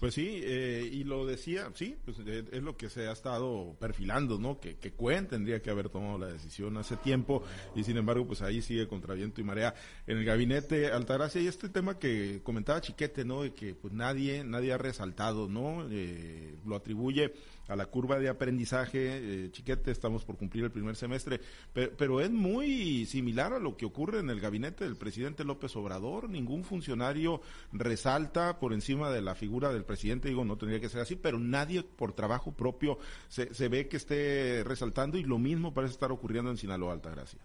Pues 0.00 0.14
sí, 0.14 0.40
eh, 0.42 0.88
y 0.90 1.04
lo 1.04 1.26
decía, 1.26 1.70
sí, 1.74 1.94
pues 2.06 2.16
eh, 2.24 2.42
es 2.50 2.62
lo 2.62 2.74
que 2.74 2.88
se 2.88 3.06
ha 3.06 3.12
estado 3.12 3.76
perfilando, 3.78 4.38
¿no? 4.38 4.58
Que, 4.58 4.76
que 4.76 4.92
Cuen 4.92 5.28
tendría 5.28 5.60
que 5.60 5.68
haber 5.68 5.90
tomado 5.90 6.16
la 6.16 6.28
decisión 6.28 6.78
hace 6.78 6.96
tiempo 6.96 7.42
y 7.76 7.84
sin 7.84 7.98
embargo, 7.98 8.26
pues 8.26 8.40
ahí 8.40 8.62
sigue 8.62 8.88
contra 8.88 9.14
viento 9.14 9.42
y 9.42 9.44
marea 9.44 9.74
en 10.06 10.16
el 10.16 10.24
gabinete 10.24 10.90
Altagracia 10.90 11.42
y 11.42 11.48
este 11.48 11.68
tema 11.68 11.98
que 11.98 12.40
comentaba 12.42 12.80
Chiquete, 12.80 13.26
¿no? 13.26 13.42
De 13.42 13.52
que 13.52 13.74
pues 13.74 13.92
nadie, 13.92 14.42
nadie 14.42 14.72
ha 14.72 14.78
resaltado, 14.78 15.48
¿no? 15.48 15.86
Eh, 15.90 16.54
lo 16.64 16.76
atribuye 16.76 17.34
a 17.68 17.76
la 17.76 17.86
curva 17.86 18.18
de 18.18 18.28
aprendizaje, 18.28 19.44
eh, 19.44 19.50
chiquete, 19.50 19.90
estamos 19.90 20.24
por 20.24 20.36
cumplir 20.36 20.64
el 20.64 20.70
primer 20.70 20.96
semestre, 20.96 21.40
pero, 21.72 22.20
es 22.20 22.30
muy 22.30 23.06
similar 23.06 23.52
a 23.52 23.58
lo 23.58 23.76
que 23.76 23.86
ocurre 23.86 24.18
en 24.18 24.30
el 24.30 24.40
gabinete 24.40 24.84
del 24.84 24.96
presidente 24.96 25.44
López 25.44 25.74
Obrador, 25.76 26.28
ningún 26.28 26.64
funcionario 26.64 27.40
resalta 27.72 28.58
por 28.58 28.72
encima 28.72 29.10
de 29.10 29.22
la 29.22 29.34
figura 29.34 29.72
del 29.72 29.84
presidente, 29.84 30.28
digo, 30.28 30.44
no 30.44 30.56
tendría 30.56 30.80
que 30.80 30.88
ser 30.88 31.00
así, 31.00 31.16
pero 31.16 31.38
nadie 31.38 31.82
por 31.82 32.12
trabajo 32.12 32.52
propio 32.52 32.98
se, 33.28 33.54
se 33.54 33.68
ve 33.68 33.88
que 33.88 33.96
esté 33.96 34.64
resaltando 34.64 35.16
y 35.18 35.22
lo 35.22 35.38
mismo 35.38 35.72
parece 35.72 35.92
estar 35.92 36.12
ocurriendo 36.12 36.50
en 36.50 36.56
Sinaloa, 36.56 36.92
Altagracia. 36.92 37.40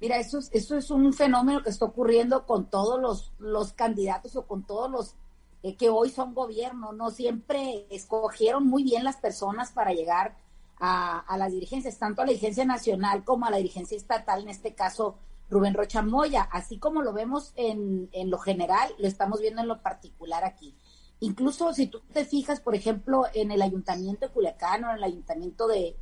Mira, 0.00 0.18
eso 0.18 0.38
es, 0.38 0.48
eso 0.52 0.76
es 0.76 0.90
un 0.90 1.12
fenómeno 1.12 1.62
que 1.62 1.68
está 1.68 1.84
ocurriendo 1.84 2.46
con 2.46 2.70
todos 2.70 3.00
los, 3.00 3.32
los 3.38 3.72
candidatos 3.74 4.34
o 4.34 4.46
con 4.46 4.62
todos 4.62 4.90
los 4.90 5.14
eh, 5.62 5.76
que 5.76 5.90
hoy 5.90 6.10
son 6.10 6.34
gobierno, 6.34 6.92
no 6.92 7.10
siempre 7.10 7.86
escogieron 7.90 8.66
muy 8.66 8.82
bien 8.82 9.04
las 9.04 9.16
personas 9.16 9.72
para 9.72 9.92
llegar 9.92 10.36
a, 10.78 11.36
las 11.36 11.52
dirigencias, 11.52 11.98
tanto 11.98 12.22
a 12.22 12.24
la 12.24 12.30
dirigencia 12.30 12.64
nacional 12.64 13.22
como 13.24 13.44
a 13.44 13.50
la 13.50 13.58
dirigencia 13.58 13.96
estatal, 13.96 14.42
en 14.42 14.48
este 14.48 14.74
caso 14.74 15.18
Rubén 15.50 15.74
Rocha 15.74 16.00
Moya, 16.00 16.48
así 16.50 16.78
como 16.78 17.02
lo 17.02 17.12
vemos 17.12 17.52
en, 17.56 18.08
en 18.12 18.30
lo 18.30 18.38
general, 18.38 18.90
lo 18.98 19.06
estamos 19.06 19.40
viendo 19.40 19.60
en 19.60 19.68
lo 19.68 19.82
particular 19.82 20.44
aquí. 20.44 20.74
Incluso 21.20 21.74
si 21.74 21.86
tú 21.86 22.00
te 22.12 22.24
fijas, 22.24 22.60
por 22.60 22.74
ejemplo, 22.74 23.24
en 23.34 23.50
el 23.50 23.60
ayuntamiento 23.60 24.26
de 24.26 24.32
Culiacán 24.32 24.84
o 24.84 24.90
en 24.90 24.96
el 24.96 25.04
ayuntamiento 25.04 25.68
de, 25.68 25.94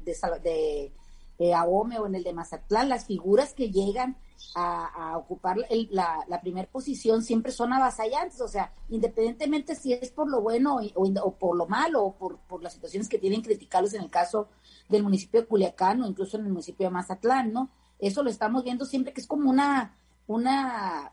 eh, 1.38 1.54
Ahome 1.54 1.98
o 1.98 2.06
en 2.06 2.14
el 2.14 2.24
de 2.24 2.32
Mazatlán, 2.32 2.88
las 2.88 3.06
figuras 3.06 3.52
que 3.52 3.70
llegan 3.70 4.16
a, 4.54 5.16
ocupar 5.16 5.56
la, 5.90 6.24
la 6.26 6.40
primera 6.40 6.68
posición 6.68 7.22
siempre 7.22 7.52
son 7.52 7.72
avasallantes, 7.72 8.40
o 8.40 8.48
sea, 8.48 8.72
independientemente 8.88 9.74
si 9.74 9.92
es 9.92 10.10
por 10.10 10.28
lo 10.30 10.40
bueno 10.40 10.78
o, 10.94 11.32
por 11.32 11.56
lo 11.56 11.66
malo 11.66 12.04
o 12.04 12.14
por, 12.14 12.62
las 12.62 12.74
situaciones 12.74 13.08
que 13.08 13.18
tienen 13.18 13.42
criticarlos 13.42 13.94
en 13.94 14.02
el 14.02 14.10
caso 14.10 14.48
del 14.88 15.02
municipio 15.02 15.40
de 15.40 15.46
Culiacán 15.46 16.02
o 16.02 16.06
incluso 16.06 16.36
en 16.36 16.44
el 16.44 16.50
municipio 16.50 16.86
de 16.86 16.90
Mazatlán, 16.90 17.52
¿no? 17.52 17.70
Eso 17.98 18.22
lo 18.22 18.30
estamos 18.30 18.64
viendo 18.64 18.84
siempre 18.84 19.12
que 19.12 19.20
es 19.20 19.26
como 19.26 19.50
una, 19.50 19.96
una 20.26 21.12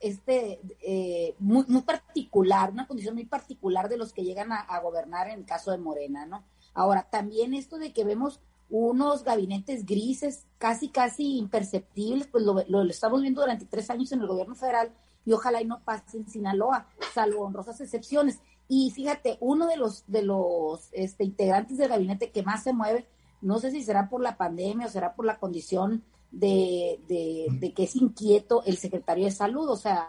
este 0.00 0.60
eh, 0.80 1.34
muy, 1.38 1.64
muy, 1.68 1.82
particular, 1.82 2.70
una 2.70 2.86
condición 2.86 3.14
muy 3.14 3.26
particular 3.26 3.88
de 3.88 3.98
los 3.98 4.12
que 4.12 4.24
llegan 4.24 4.50
a, 4.52 4.78
gobernar 4.80 5.28
en 5.28 5.40
el 5.40 5.44
caso 5.44 5.70
de 5.72 5.78
Morena, 5.78 6.26
¿no? 6.26 6.44
Ahora, 6.74 7.08
también 7.10 7.52
esto 7.52 7.76
de 7.76 7.92
que 7.92 8.04
vemos 8.04 8.40
unos 8.72 9.22
gabinetes 9.22 9.84
grises, 9.84 10.46
casi, 10.56 10.88
casi 10.88 11.36
imperceptibles, 11.36 12.26
pues 12.26 12.42
lo, 12.42 12.64
lo, 12.66 12.82
estamos 12.84 13.20
viendo 13.20 13.42
durante 13.42 13.66
tres 13.66 13.90
años 13.90 14.10
en 14.12 14.22
el 14.22 14.26
gobierno 14.26 14.54
federal 14.54 14.90
y 15.26 15.32
ojalá 15.32 15.60
y 15.60 15.66
no 15.66 15.80
pase 15.84 16.16
en 16.16 16.26
Sinaloa, 16.26 16.86
salvo 17.12 17.44
honrosas 17.44 17.82
excepciones. 17.82 18.40
Y 18.68 18.90
fíjate, 18.90 19.36
uno 19.40 19.66
de 19.66 19.76
los, 19.76 20.04
de 20.06 20.22
los 20.22 20.88
este, 20.92 21.22
integrantes 21.22 21.76
del 21.76 21.90
gabinete 21.90 22.30
que 22.30 22.42
más 22.42 22.62
se 22.62 22.72
mueve, 22.72 23.06
no 23.42 23.58
sé 23.58 23.70
si 23.70 23.82
será 23.82 24.08
por 24.08 24.22
la 24.22 24.38
pandemia 24.38 24.86
o 24.86 24.90
será 24.90 25.14
por 25.14 25.26
la 25.26 25.38
condición 25.38 26.02
de, 26.30 26.98
de 27.08 27.74
que 27.74 27.84
es 27.84 27.94
inquieto 27.94 28.62
el 28.64 28.78
secretario 28.78 29.26
de 29.26 29.32
salud, 29.32 29.68
o 29.68 29.76
sea, 29.76 30.08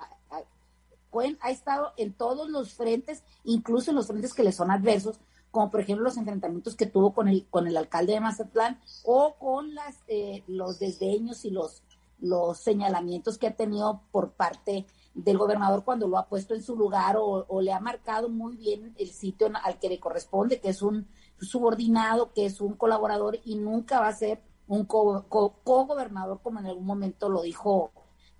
ha 1.41 1.51
estado 1.51 1.93
en 1.97 2.13
todos 2.13 2.49
los 2.49 2.73
frentes, 2.73 3.23
incluso 3.43 3.91
en 3.91 3.97
los 3.97 4.07
frentes 4.07 4.33
que 4.33 4.43
le 4.43 4.51
son 4.51 4.71
adversos, 4.71 5.19
como 5.53 5.69
por 5.69 5.81
ejemplo 5.81 6.05
los 6.05 6.17
enfrentamientos 6.17 6.75
que 6.75 6.87
tuvo 6.87 7.13
con 7.13 7.27
el, 7.27 7.45
con 7.45 7.67
el 7.67 7.77
alcalde 7.77 8.13
de 8.13 8.19
Mazatlán 8.19 8.81
o 9.05 9.35
con 9.35 9.75
las, 9.75 9.99
eh, 10.07 10.43
los 10.47 10.79
desdeños 10.79 11.45
y 11.45 11.51
los, 11.51 11.83
los 12.19 12.57
señalamientos 12.57 13.37
que 13.37 13.45
ha 13.45 13.55
tenido 13.55 14.01
por 14.11 14.31
parte 14.31 14.87
del 15.13 15.37
gobernador 15.37 15.83
cuando 15.83 16.07
lo 16.07 16.17
ha 16.17 16.25
puesto 16.25 16.55
en 16.55 16.63
su 16.63 16.75
lugar 16.75 17.17
o, 17.19 17.61
le 17.61 17.71
ha 17.71 17.79
marcado 17.79 18.29
muy 18.29 18.57
bien 18.57 18.95
el 18.97 19.11
sitio 19.11 19.47
al 19.63 19.77
que 19.77 19.89
le 19.89 19.99
corresponde, 19.99 20.59
que 20.59 20.69
es 20.69 20.81
un 20.81 21.07
subordinado, 21.39 22.33
que 22.33 22.47
es 22.47 22.59
un 22.59 22.73
colaborador 22.73 23.37
y 23.45 23.53
nunca 23.53 23.99
va 23.99 24.07
a 24.07 24.13
ser 24.13 24.41
un 24.67 24.85
co-gobernador 24.85 26.39
como 26.41 26.61
en 26.61 26.65
algún 26.65 26.87
momento 26.87 27.29
lo 27.29 27.43
dijo 27.43 27.91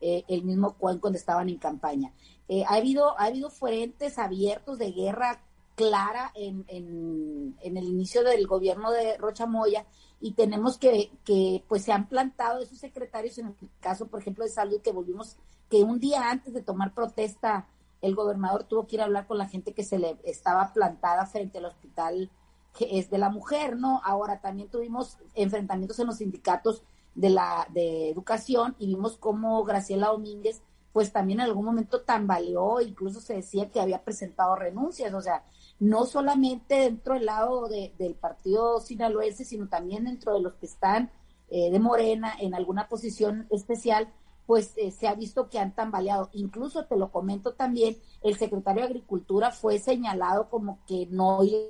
eh, 0.02 0.24
el 0.28 0.44
mismo 0.44 0.74
cuando 0.80 1.10
estaban 1.10 1.48
en 1.48 1.60
campaña. 1.60 2.12
Eh, 2.48 2.64
ha, 2.68 2.74
habido, 2.74 3.20
ha 3.20 3.26
habido 3.26 3.52
frentes 3.52 4.18
abiertos 4.18 4.80
de 4.80 4.92
guerra 4.92 5.44
clara 5.76 6.32
en, 6.36 6.66
en, 6.68 7.78
el 7.78 7.86
inicio 7.86 8.24
del 8.24 8.48
gobierno 8.48 8.92
de 8.92 9.18
Rocha 9.18 9.46
Moya 9.46 9.86
y 10.20 10.34
tenemos 10.34 10.78
que, 10.78 11.12
que, 11.26 11.64
pues 11.68 11.84
se 11.84 11.92
han 11.92 12.08
plantado 12.08 12.60
esos 12.60 12.78
secretarios 12.78 13.38
en 13.38 13.48
el 13.48 13.56
caso, 13.80 14.08
por 14.08 14.22
ejemplo, 14.22 14.44
de 14.44 14.52
salud, 14.52 14.82
que 14.82 14.92
volvimos, 14.92 15.38
que 15.70 15.84
un 15.84 16.00
día 16.00 16.30
antes 16.30 16.54
de 16.54 16.62
tomar 16.62 16.94
protesta, 16.94 17.68
el 18.02 18.16
gobernador 18.16 18.64
tuvo 18.66 18.88
que 18.88 18.98
ir 18.98 19.02
a 19.02 19.06
hablar 19.06 19.28
con 19.28 19.38
la 19.38 19.48
gente 19.48 19.74
que 19.74 19.84
se 19.84 19.98
le 19.98 20.18
estaba 20.24 20.74
plantada 20.74 21.26
frente 21.26 21.58
al 21.58 21.66
hospital 21.66 22.30
que 22.78 22.98
es 22.98 23.10
de 23.12 23.20
la 23.20 23.30
mujer, 23.30 23.78
¿no? 23.78 24.02
Ahora 24.04 24.40
también 24.40 24.68
tuvimos 24.68 25.18
enfrentamientos 25.36 26.00
en 26.00 26.08
los 26.08 26.18
sindicatos 26.18 26.82
de 27.14 27.30
la 27.30 27.68
de 27.70 28.10
educación 28.10 28.76
y 28.80 28.88
vimos 28.88 29.18
cómo 29.18 29.64
Graciela 29.64 30.08
Domínguez 30.08 30.64
pues 30.94 31.12
también 31.12 31.40
en 31.40 31.48
algún 31.48 31.66
momento 31.66 32.02
tambaleó, 32.02 32.80
incluso 32.80 33.20
se 33.20 33.34
decía 33.34 33.70
que 33.72 33.82
había 33.82 34.04
presentado 34.04 34.56
renuncias, 34.56 35.12
o 35.14 35.22
sea, 35.22 35.44
no 35.84 36.06
solamente 36.06 36.76
dentro 36.76 37.16
del 37.16 37.26
lado 37.26 37.68
del 37.68 38.16
partido 38.16 38.80
sinaloense, 38.80 39.44
sino 39.44 39.68
también 39.68 40.06
dentro 40.06 40.34
de 40.34 40.40
los 40.40 40.54
que 40.54 40.66
están 40.66 41.12
eh, 41.50 41.72
de 41.72 41.80
Morena 41.80 42.34
en 42.40 42.56
alguna 42.56 42.88
posición 42.88 43.48
especial, 43.50 44.08
pues 44.46 44.74
eh, 44.78 44.92
se 44.92 45.10
ha 45.10 45.14
visto 45.14 45.50
que 45.50 45.60
han 45.60 45.76
tambaleado. 45.76 46.30
Incluso 46.32 46.86
te 46.86 46.96
lo 46.96 47.12
comento 47.12 47.54
también, 47.56 47.98
el 48.22 48.38
secretario 48.38 48.84
de 48.84 48.88
Agricultura 48.88 49.52
fue 49.52 49.78
señalado 49.78 50.50
como 50.50 50.80
que 50.88 51.06
no 51.08 51.44
iba 51.44 51.68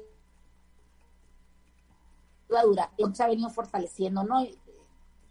a 2.55 2.63
durar, 2.63 2.89
se 3.13 3.23
ha 3.23 3.27
venido 3.27 3.49
fortaleciendo, 3.49 4.23
¿no? 4.23 4.45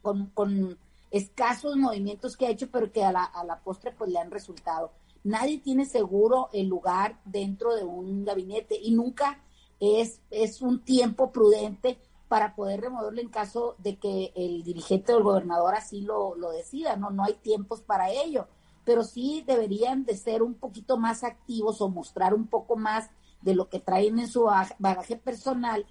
Con, 0.02 0.26
con 0.30 0.76
escasos 1.12 1.76
movimientos 1.76 2.36
que 2.36 2.46
ha 2.46 2.50
hecho, 2.50 2.68
pero 2.68 2.90
que 2.90 3.04
a 3.04 3.12
la, 3.12 3.22
a 3.22 3.44
la 3.44 3.60
postre 3.60 3.92
pues 3.92 4.10
le 4.10 4.18
han 4.18 4.32
resultado. 4.32 4.90
Nadie 5.24 5.58
tiene 5.58 5.84
seguro 5.84 6.48
el 6.52 6.66
lugar 6.66 7.20
dentro 7.24 7.74
de 7.74 7.84
un 7.84 8.24
gabinete 8.24 8.78
y 8.80 8.92
nunca 8.92 9.42
es, 9.78 10.20
es 10.30 10.62
un 10.62 10.84
tiempo 10.84 11.32
prudente 11.32 11.98
para 12.28 12.54
poder 12.54 12.80
removerlo 12.80 13.20
en 13.20 13.28
caso 13.28 13.76
de 13.78 13.96
que 13.96 14.32
el 14.34 14.62
dirigente 14.64 15.12
o 15.12 15.18
el 15.18 15.22
gobernador 15.22 15.74
así 15.74 16.00
lo, 16.00 16.34
lo 16.34 16.50
decida, 16.50 16.96
¿no? 16.96 17.10
No 17.10 17.24
hay 17.24 17.34
tiempos 17.34 17.82
para 17.82 18.10
ello, 18.10 18.46
pero 18.84 19.04
sí 19.04 19.44
deberían 19.46 20.04
de 20.04 20.16
ser 20.16 20.42
un 20.42 20.54
poquito 20.54 20.96
más 20.96 21.24
activos 21.24 21.80
o 21.80 21.88
mostrar 21.88 22.32
un 22.34 22.46
poco 22.46 22.76
más 22.76 23.10
de 23.42 23.54
lo 23.54 23.68
que 23.68 23.80
traen 23.80 24.18
en 24.18 24.28
su 24.28 24.48
bagaje 24.78 25.16
personal 25.16 25.84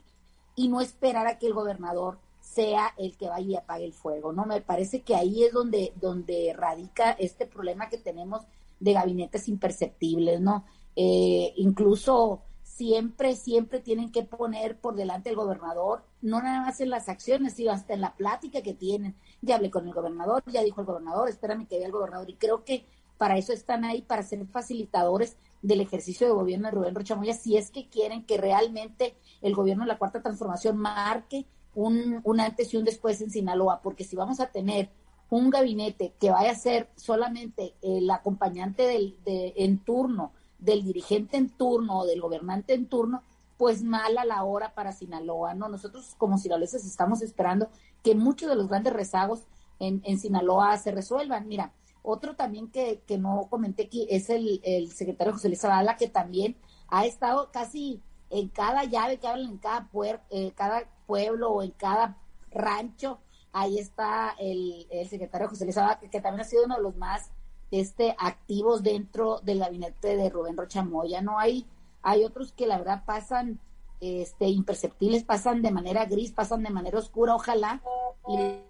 y 0.56 0.68
no 0.68 0.82
esperar 0.82 1.28
a 1.28 1.38
que 1.38 1.48
el 1.48 1.54
gobernador 1.54 2.18
sea 2.40 2.94
el 2.98 3.16
que 3.18 3.30
vaya 3.30 3.48
y 3.48 3.56
apague 3.56 3.86
el 3.86 3.94
fuego, 3.94 4.34
¿no? 4.34 4.46
Me 4.46 4.62
parece 4.62 5.02
que 5.04 5.16
ahí 5.16 5.44
es 5.44 5.54
donde, 5.54 5.94
donde 6.02 6.54
radica 6.58 7.12
este 7.12 7.46
problema 7.46 7.88
que 7.88 7.98
tenemos 7.98 8.42
de 8.82 8.94
gabinetes 8.94 9.48
imperceptibles, 9.48 10.42
¿no? 10.42 10.66
Eh, 10.96 11.54
incluso 11.56 12.42
siempre, 12.64 13.36
siempre 13.36 13.80
tienen 13.80 14.12
que 14.12 14.24
poner 14.24 14.80
por 14.80 14.96
delante 14.96 15.30
el 15.30 15.36
gobernador, 15.36 16.04
no 16.22 16.42
nada 16.42 16.62
más 16.62 16.82
en 16.82 16.90
las 16.90 17.10
acciones, 17.10 17.54
sino 17.54 17.72
hasta 17.72 17.94
en 17.94 18.02
la 18.02 18.16
plática 18.16 18.62
que 18.62 18.74
tienen. 18.74 19.16
Ya 19.42 19.56
hablé 19.56 19.70
con 19.70 19.88
el 19.88 19.94
gobernador, 19.94 20.44
ya 20.48 20.64
dijo 20.64 20.82
el 20.82 20.88
gobernador, 20.88 21.30
espérame 21.30 21.68
que 21.68 21.78
vea 21.78 21.86
el 21.86 21.94
gobernador. 21.94 22.30
Y 22.30 22.36
creo 22.36 22.66
que 22.66 22.86
para 23.18 23.38
eso 23.38 23.54
están 23.54 23.86
ahí, 23.86 24.02
para 24.02 24.24
ser 24.24 24.46
facilitadores 24.48 25.38
del 25.62 25.82
ejercicio 25.82 26.26
de 26.26 26.34
gobierno 26.34 26.68
de 26.68 26.72
Rubén 26.72 26.96
Rochamoya, 26.96 27.36
si 27.36 27.56
es 27.56 27.70
que 27.70 27.88
quieren 27.88 28.26
que 28.26 28.38
realmente 28.38 29.16
el 29.44 29.54
gobierno 29.54 29.84
de 29.84 29.90
la 29.90 30.00
Cuarta 30.00 30.24
Transformación 30.24 30.78
marque 30.78 31.46
un, 31.76 32.20
un 32.24 32.40
antes 32.40 32.74
y 32.74 32.78
un 32.78 32.84
después 32.84 33.22
en 33.22 33.30
Sinaloa, 33.30 33.82
porque 33.84 34.04
si 34.04 34.16
vamos 34.16 34.40
a 34.40 34.48
tener 34.48 34.90
un 35.32 35.50
gabinete 35.50 36.14
que 36.20 36.30
vaya 36.30 36.52
a 36.52 36.56
ser 36.56 36.90
solamente 36.98 37.74
el 37.82 38.12
acompañante 38.12 38.84
del, 38.84 39.18
de, 39.24 39.54
en 39.56 39.80
turno, 39.80 40.34
del 40.60 40.84
dirigente 40.84 41.38
en 41.38 41.50
turno 41.50 42.00
o 42.00 42.06
del 42.06 42.20
gobernante 42.20 42.74
en 42.74 42.86
turno, 42.86 43.24
pues 43.58 43.82
mala 43.82 44.26
la 44.26 44.44
hora 44.44 44.74
para 44.76 44.92
Sinaloa, 44.92 45.54
¿no? 45.54 45.70
Nosotros 45.70 46.16
como 46.18 46.38
sinaloenses 46.38 46.86
estamos 46.86 47.22
esperando 47.22 47.70
que 48.04 48.14
muchos 48.14 48.50
de 48.50 48.56
los 48.56 48.68
grandes 48.68 48.92
rezagos 48.92 49.44
en, 49.80 50.02
en 50.04 50.20
Sinaloa 50.20 50.78
se 50.78 50.92
resuelvan. 50.92 51.48
Mira, 51.48 51.72
otro 52.04 52.36
también 52.36 52.70
que, 52.70 53.02
que 53.08 53.18
no 53.18 53.48
comenté 53.50 53.84
aquí 53.84 54.08
es 54.10 54.30
el, 54.30 54.60
el 54.64 54.92
secretario 54.92 55.32
José 55.32 55.48
Luis 55.48 55.62
Zavala, 55.62 55.96
que 55.96 56.10
también 56.10 56.58
ha 56.90 57.06
estado 57.06 57.52
casi 57.52 58.02
en 58.30 58.50
cada 58.50 58.84
llave 58.84 59.18
que 59.18 59.28
hablan, 59.28 59.52
en 59.52 59.58
cada, 59.60 59.88
puer, 59.88 60.20
eh, 60.30 60.52
cada 60.56 60.90
pueblo 61.08 61.52
o 61.52 61.64
en 61.64 61.72
cada 61.72 62.18
rancho, 62.50 63.20
ahí 63.54 63.80
está 63.80 64.36
el, 64.40 64.88
secretario 65.10 65.50
José 65.50 65.66
Luis 65.66 65.78
que, 66.00 66.10
que, 66.10 66.22
también 66.22 66.42
ha 66.42 66.50
sido 66.50 66.66
uno 66.66 66.76
de 66.76 66.84
los 66.84 66.96
más 66.96 67.32
este, 67.72 68.16
activos 68.20 68.84
dentro 68.84 69.40
del 69.40 69.60
gabinete 69.60 70.18
de 70.18 70.30
Rubén 70.30 70.58
Rocha 70.58 70.84
Moya, 70.84 71.22
¿no? 71.22 71.40
Hay, 71.40 71.66
hay 72.02 72.24
otros 72.24 72.52
que 72.52 72.68
la 72.68 72.78
verdad 72.78 73.04
pasan 73.06 73.60
este, 74.02 74.48
imperceptibles, 74.48 75.24
pasan 75.24 75.62
de 75.62 75.72
manera 75.72 76.06
gris, 76.06 76.32
pasan 76.32 76.64
de 76.64 76.70
manera 76.70 77.00
oscura, 77.00 77.36
ojalá, 77.36 77.82
y 78.28 78.62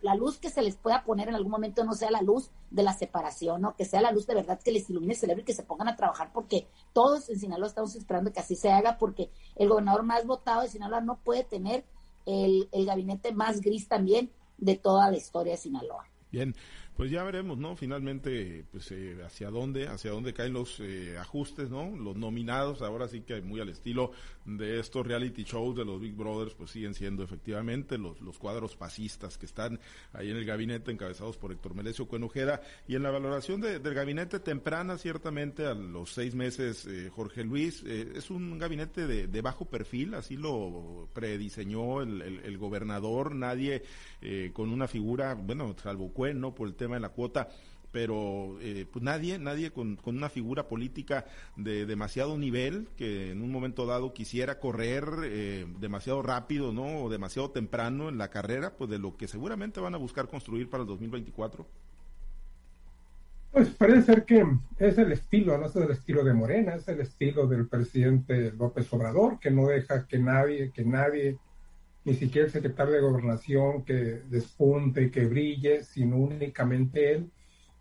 la 0.00 0.14
luz, 0.14 0.38
que 0.38 0.48
se 0.48 0.62
les 0.62 0.76
pueda 0.76 1.04
poner 1.04 1.28
en 1.28 1.34
algún 1.34 1.50
momento 1.50 1.84
no 1.84 1.92
sea 1.92 2.10
la 2.10 2.22
luz 2.22 2.50
de 2.70 2.82
la 2.82 2.94
separación, 2.94 3.60
¿no? 3.60 3.76
Que 3.76 3.84
sea 3.84 4.00
la 4.00 4.12
luz 4.12 4.26
de 4.26 4.34
verdad 4.34 4.58
que 4.58 4.72
les 4.72 4.88
ilumine 4.88 5.12
el 5.12 5.18
cerebro 5.18 5.42
y 5.42 5.44
que 5.44 5.52
se 5.52 5.64
pongan 5.64 5.88
a 5.88 5.96
trabajar, 5.96 6.30
porque 6.32 6.66
todos 6.94 7.28
en 7.28 7.38
Sinaloa 7.38 7.66
estamos 7.66 7.94
esperando 7.94 8.32
que 8.32 8.40
así 8.40 8.56
se 8.56 8.72
haga, 8.72 8.96
porque 8.96 9.30
el 9.56 9.68
gobernador 9.68 10.02
más 10.02 10.26
votado 10.26 10.62
de 10.62 10.68
Sinaloa 10.68 11.02
no 11.02 11.18
puede 11.18 11.44
tener 11.44 11.84
el, 12.26 12.68
el 12.72 12.86
gabinete 12.86 13.32
más 13.32 13.60
gris 13.60 13.88
también 13.88 14.30
de 14.58 14.76
toda 14.76 15.10
la 15.10 15.16
historia 15.16 15.52
de 15.52 15.58
Sinaloa. 15.58 16.06
Bien, 16.30 16.54
pues 17.00 17.10
ya 17.10 17.24
veremos, 17.24 17.56
¿no? 17.56 17.76
Finalmente, 17.76 18.62
pues 18.70 18.92
eh, 18.92 19.16
hacia 19.24 19.48
dónde, 19.48 19.88
hacia 19.88 20.10
dónde 20.10 20.34
caen 20.34 20.52
los 20.52 20.80
eh, 20.80 21.16
ajustes, 21.18 21.70
¿no? 21.70 21.96
Los 21.96 22.14
nominados, 22.14 22.82
ahora 22.82 23.08
sí 23.08 23.22
que 23.22 23.40
muy 23.40 23.58
al 23.58 23.70
estilo 23.70 24.12
de 24.44 24.78
estos 24.78 25.06
reality 25.06 25.44
shows 25.44 25.74
de 25.74 25.86
los 25.86 25.98
Big 25.98 26.14
Brothers, 26.14 26.52
pues 26.52 26.72
siguen 26.72 26.92
siendo 26.92 27.22
efectivamente 27.22 27.96
los, 27.96 28.20
los 28.20 28.38
cuadros 28.38 28.76
fascistas 28.76 29.38
que 29.38 29.46
están 29.46 29.80
ahí 30.12 30.30
en 30.30 30.36
el 30.36 30.44
gabinete 30.44 30.90
encabezados 30.90 31.38
por 31.38 31.52
Héctor 31.52 31.74
Melesio 31.74 32.06
Cuenujera 32.06 32.60
y 32.86 32.96
en 32.96 33.02
la 33.02 33.10
valoración 33.10 33.62
del 33.62 33.94
gabinete 33.94 34.38
temprana, 34.38 34.98
ciertamente 34.98 35.64
a 35.64 35.72
los 35.72 36.12
seis 36.12 36.34
meses, 36.34 36.84
eh, 36.84 37.08
Jorge 37.08 37.44
Luis, 37.44 37.82
es 37.82 38.28
un 38.28 38.58
gabinete 38.58 39.06
de, 39.06 39.40
bajo 39.40 39.64
perfil, 39.64 40.12
así 40.12 40.36
lo 40.36 41.08
prediseñó 41.14 42.02
el, 42.02 42.20
el 42.20 42.58
gobernador, 42.58 43.34
nadie 43.34 43.84
con 44.52 44.68
una 44.68 44.86
figura, 44.86 45.32
bueno, 45.32 45.74
salvo 45.82 46.12
Cuen, 46.12 46.40
¿no? 46.40 46.54
Por 46.54 46.68
el 46.68 46.74
tema 46.74 46.89
de 46.96 47.00
la 47.00 47.10
cuota 47.10 47.48
pero 47.92 48.58
eh, 48.60 48.86
pues 48.90 49.02
nadie, 49.02 49.38
nadie 49.38 49.70
con, 49.72 49.98
una 50.04 50.28
figura 50.28 50.68
política 50.68 51.24
de 51.56 51.86
demasiado 51.86 52.38
nivel 52.38 52.88
que 52.96 53.32
en 53.32 53.42
un 53.42 53.50
momento 53.50 53.86
dado 53.86 54.12
quisiera 54.12 54.58
correr 54.58 55.04
eh, 55.24 55.66
demasiado 55.80 56.22
rápido, 56.22 56.72
¿no? 56.72 57.02
O 57.02 57.10
demasiado 57.10 57.50
temprano 57.50 58.08
en 58.08 58.18
la 58.18 58.30
carrera, 58.30 58.74
pues 58.76 58.90
de 58.90 58.98
lo 58.98 59.16
que 59.16 59.28
seguramente 59.28 59.80
van 59.80 59.94
a 59.94 59.98
buscar 59.98 60.28
construir 60.28 60.68
para 60.68 60.82
el 60.82 60.88
2024. 60.88 61.66
Pues 63.52 63.68
parece 63.70 64.02
ser 64.02 64.24
que 64.24 64.46
es 64.78 64.96
el 64.96 65.10
estilo, 65.10 65.58
no 65.58 65.66
es 65.66 65.74
el 65.74 65.90
estilo 65.90 66.22
de 66.22 66.34
Morena, 66.34 66.76
es 66.76 66.86
el 66.86 67.00
estilo 67.00 67.48
del 67.48 67.66
presidente 67.66 68.52
López 68.52 68.92
Obrador, 68.92 69.40
que 69.40 69.50
no 69.50 69.66
deja 69.66 70.06
que 70.06 70.20
nadie, 70.20 70.70
que 70.70 70.84
nadie 70.84 71.36
ni 72.04 72.14
siquiera 72.14 72.46
el 72.46 72.52
secretario 72.52 72.94
de 72.94 73.00
gobernación 73.00 73.84
que 73.84 74.22
despunte, 74.28 75.10
que 75.10 75.26
brille, 75.26 75.84
sino 75.84 76.16
únicamente 76.16 77.12
él. 77.12 77.30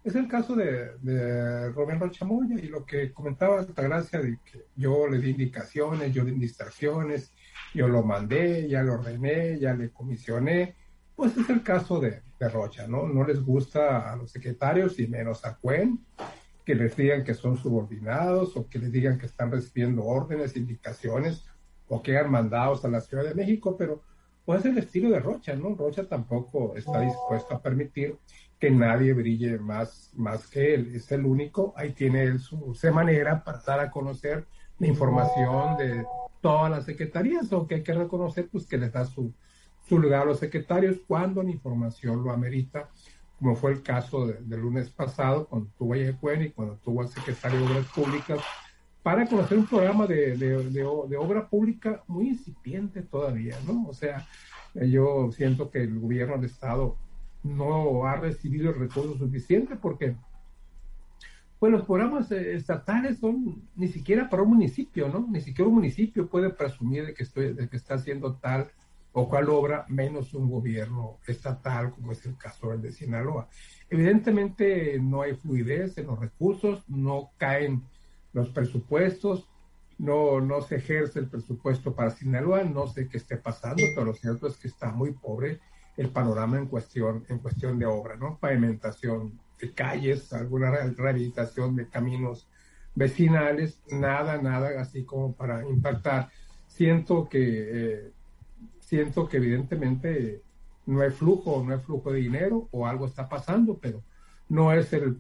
Es 0.04 0.16
el 0.16 0.28
caso 0.28 0.56
de, 0.56 0.98
de 1.02 1.70
Rubén 1.72 2.00
Rochamoya 2.00 2.56
y 2.56 2.68
lo 2.68 2.86
que 2.86 3.14
comentaba 3.14 3.66
gracia 3.66 4.20
de 4.20 4.40
que 4.44 4.66
yo 4.76 5.08
le 5.08 5.20
di 5.20 5.32
indicaciones, 5.32 6.14
yo 6.14 6.24
di 6.24 6.32
instrucciones, 6.32 7.34
yo 7.74 7.88
lo 7.88 8.04
mandé, 8.04 8.68
ya 8.68 8.82
lo 8.82 8.94
ordené, 8.94 9.60
ya 9.60 9.74
le 9.74 9.92
comisioné. 9.92 10.76
Pues 11.16 11.36
es 11.38 11.50
el 11.50 11.64
caso 11.64 12.00
de, 12.00 12.22
de 12.40 12.50
Rocha, 12.50 12.88
¿no? 12.88 13.08
No 13.08 13.26
les 13.26 13.44
gusta 13.44 14.12
a 14.12 14.16
los 14.16 14.32
secretarios 14.32 15.00
y 15.00 15.08
menos 15.08 15.46
a 15.46 15.58
Cuen 15.58 16.00
que 16.66 16.76
les 16.76 16.96
digan 16.96 17.24
que 17.24 17.34
son 17.34 17.58
subordinados 17.58 18.56
o 18.56 18.70
que 18.70 18.80
les 18.80 18.92
digan 18.92 19.18
que 19.18 19.26
están 19.26 19.52
recibiendo 19.52 20.06
órdenes, 20.06 20.56
indicaciones 20.56 21.46
o 21.88 22.02
que 22.04 22.16
hagan 22.16 22.32
mandados 22.32 22.86
a 22.86 22.90
la 22.90 23.02
Ciudad 23.02 23.24
de 23.24 23.34
México, 23.34 23.76
pero 23.76 24.04
pues 24.50 24.66
es 24.66 24.72
el 24.72 24.80
estilo 24.80 25.12
de 25.12 25.20
Rocha, 25.20 25.54
¿no? 25.54 25.76
Rocha 25.76 26.08
tampoco 26.08 26.76
está 26.76 27.02
dispuesto 27.02 27.54
a 27.54 27.62
permitir 27.62 28.18
que 28.58 28.72
nadie 28.72 29.14
brille 29.14 29.60
más, 29.60 30.12
más 30.16 30.48
que 30.48 30.74
él. 30.74 30.96
Es 30.96 31.12
el 31.12 31.24
único, 31.24 31.72
ahí 31.78 31.92
tiene 31.92 32.24
él 32.24 32.40
su, 32.40 32.76
manera 32.92 33.44
para 33.44 33.60
dar 33.60 33.80
a 33.80 33.92
conocer 33.92 34.48
la 34.80 34.88
información 34.88 35.78
de 35.78 36.04
todas 36.42 36.72
las 36.72 36.86
secretarías, 36.86 37.54
o 37.54 37.68
que 37.68 37.76
hay 37.76 37.84
que 37.84 37.94
reconocer 37.94 38.50
pues 38.52 38.66
que 38.66 38.80
les 38.80 38.92
da 38.92 39.06
su, 39.06 39.32
su 39.88 40.00
lugar 40.00 40.24
a 40.24 40.26
los 40.26 40.40
secretarios 40.40 40.98
cuando 41.08 41.44
la 41.44 41.52
información 41.52 42.24
lo 42.24 42.32
amerita, 42.32 42.90
como 43.38 43.56
fue 43.56 43.74
el 43.74 43.84
caso 43.84 44.26
del 44.26 44.60
lunes 44.60 44.90
pasado, 44.90 45.46
cuando 45.46 45.70
tuvo 45.78 45.94
a 45.94 45.98
y 46.00 46.50
cuando 46.50 46.76
tuvo 46.78 47.02
al 47.02 47.10
secretario 47.10 47.60
de 47.60 47.66
Obras 47.66 47.86
Públicas, 47.94 48.40
para 49.10 49.26
conocer 49.26 49.58
un 49.58 49.66
programa 49.66 50.06
de, 50.06 50.38
de, 50.38 50.86
obra 50.86 51.50
pública 51.50 52.04
muy 52.06 52.28
incipiente 52.28 53.02
todavía, 53.02 53.58
¿no? 53.66 53.88
O 53.88 53.94
sea, 53.96 54.28
yo 54.76 55.32
siento 55.32 55.72
que 55.72 55.82
el 55.82 56.00
gobierno 56.00 56.36
del 56.36 56.46
Estado 56.46 56.96
no 57.42 58.06
ha 58.06 58.18
recibido 58.18 58.70
el 58.70 58.78
recurso 58.78 59.18
suficiente 59.18 59.76
porque 59.78 60.16
pues 61.58 61.72
los 61.72 61.86
programas 61.86 62.32
eh, 62.32 62.54
estatales 62.54 63.18
son 63.18 63.64
ni 63.76 63.88
siquiera 63.88 64.30
para 64.30 64.44
un 64.44 64.50
municipio, 64.50 65.10
¿no? 65.10 65.26
Ni 65.28 65.42
siquiera 65.42 65.70
un 65.70 65.76
municipio 65.76 66.30
puede 66.30 66.52
presumir 66.52 67.08
de 67.08 67.16
que, 67.16 67.26
de 67.26 67.68
que 67.68 67.78
está 67.78 67.96
haciendo 67.96 68.36
tal 68.36 68.70
o 69.12 69.28
cual 69.28 69.50
obra, 69.50 69.86
menos 69.90 70.36
un 70.36 70.52
gobierno 70.52 71.18
estatal, 71.26 71.94
como 71.94 72.12
es 72.12 72.24
el 72.28 72.38
caso 72.38 72.70
del 72.70 72.84
de 72.84 72.92
Sinaloa. 72.92 73.50
Evidentemente 73.90 75.00
no 75.02 75.24
hay 75.24 75.34
fluidez 75.34 75.98
en 75.98 76.06
los 76.06 76.20
recursos, 76.20 76.88
no 76.88 77.32
caen 77.38 77.82
los 78.34 78.50
presupuestos, 78.50 79.50
no, 79.98 80.40
no 80.40 80.62
se 80.62 80.78
ejerce 80.78 81.20
el 81.20 81.28
presupuesto 81.30 81.94
para 81.94 82.12
Sinaloa, 82.12 82.64
no 82.64 82.88
sé 82.88 83.10
qué 83.10 83.18
esté 83.18 83.38
pasando, 83.38 83.84
pero 83.94 84.06
lo 84.06 84.14
cierto 84.14 84.48
es 84.48 84.58
que 84.58 84.70
está 84.70 84.92
muy 84.92 85.12
pobre 85.12 85.60
el 85.98 86.10
panorama 86.10 86.58
en 86.58 86.68
cuestión, 86.68 87.26
en 87.28 87.40
cuestión 87.40 87.78
de 87.78 87.86
obra, 87.86 88.16
¿no? 88.16 88.38
Pavimentación 88.40 89.38
de 89.60 89.74
calles, 89.74 90.32
alguna 90.32 90.72
rehabilitación 90.72 91.76
de 91.76 91.90
caminos 91.90 92.48
vecinales, 92.96 93.82
nada, 93.92 94.42
nada 94.42 94.80
así 94.80 95.04
como 95.04 95.34
para 95.34 95.68
impactar. 95.68 96.30
Siento 96.68 97.28
que, 97.28 97.42
eh, 97.42 98.12
siento 98.80 99.28
que 99.28 99.38
evidentemente 99.38 100.42
no 100.86 101.02
hay 101.02 101.12
flujo, 101.12 101.64
no 101.66 101.74
hay 101.74 101.80
flujo 101.80 102.12
de 102.12 102.20
dinero 102.20 102.70
o 102.72 102.88
algo 102.88 103.06
está 103.06 103.28
pasando, 103.28 103.78
pero 103.78 104.02
no 104.50 104.74
es 104.74 104.92
el, 104.94 105.18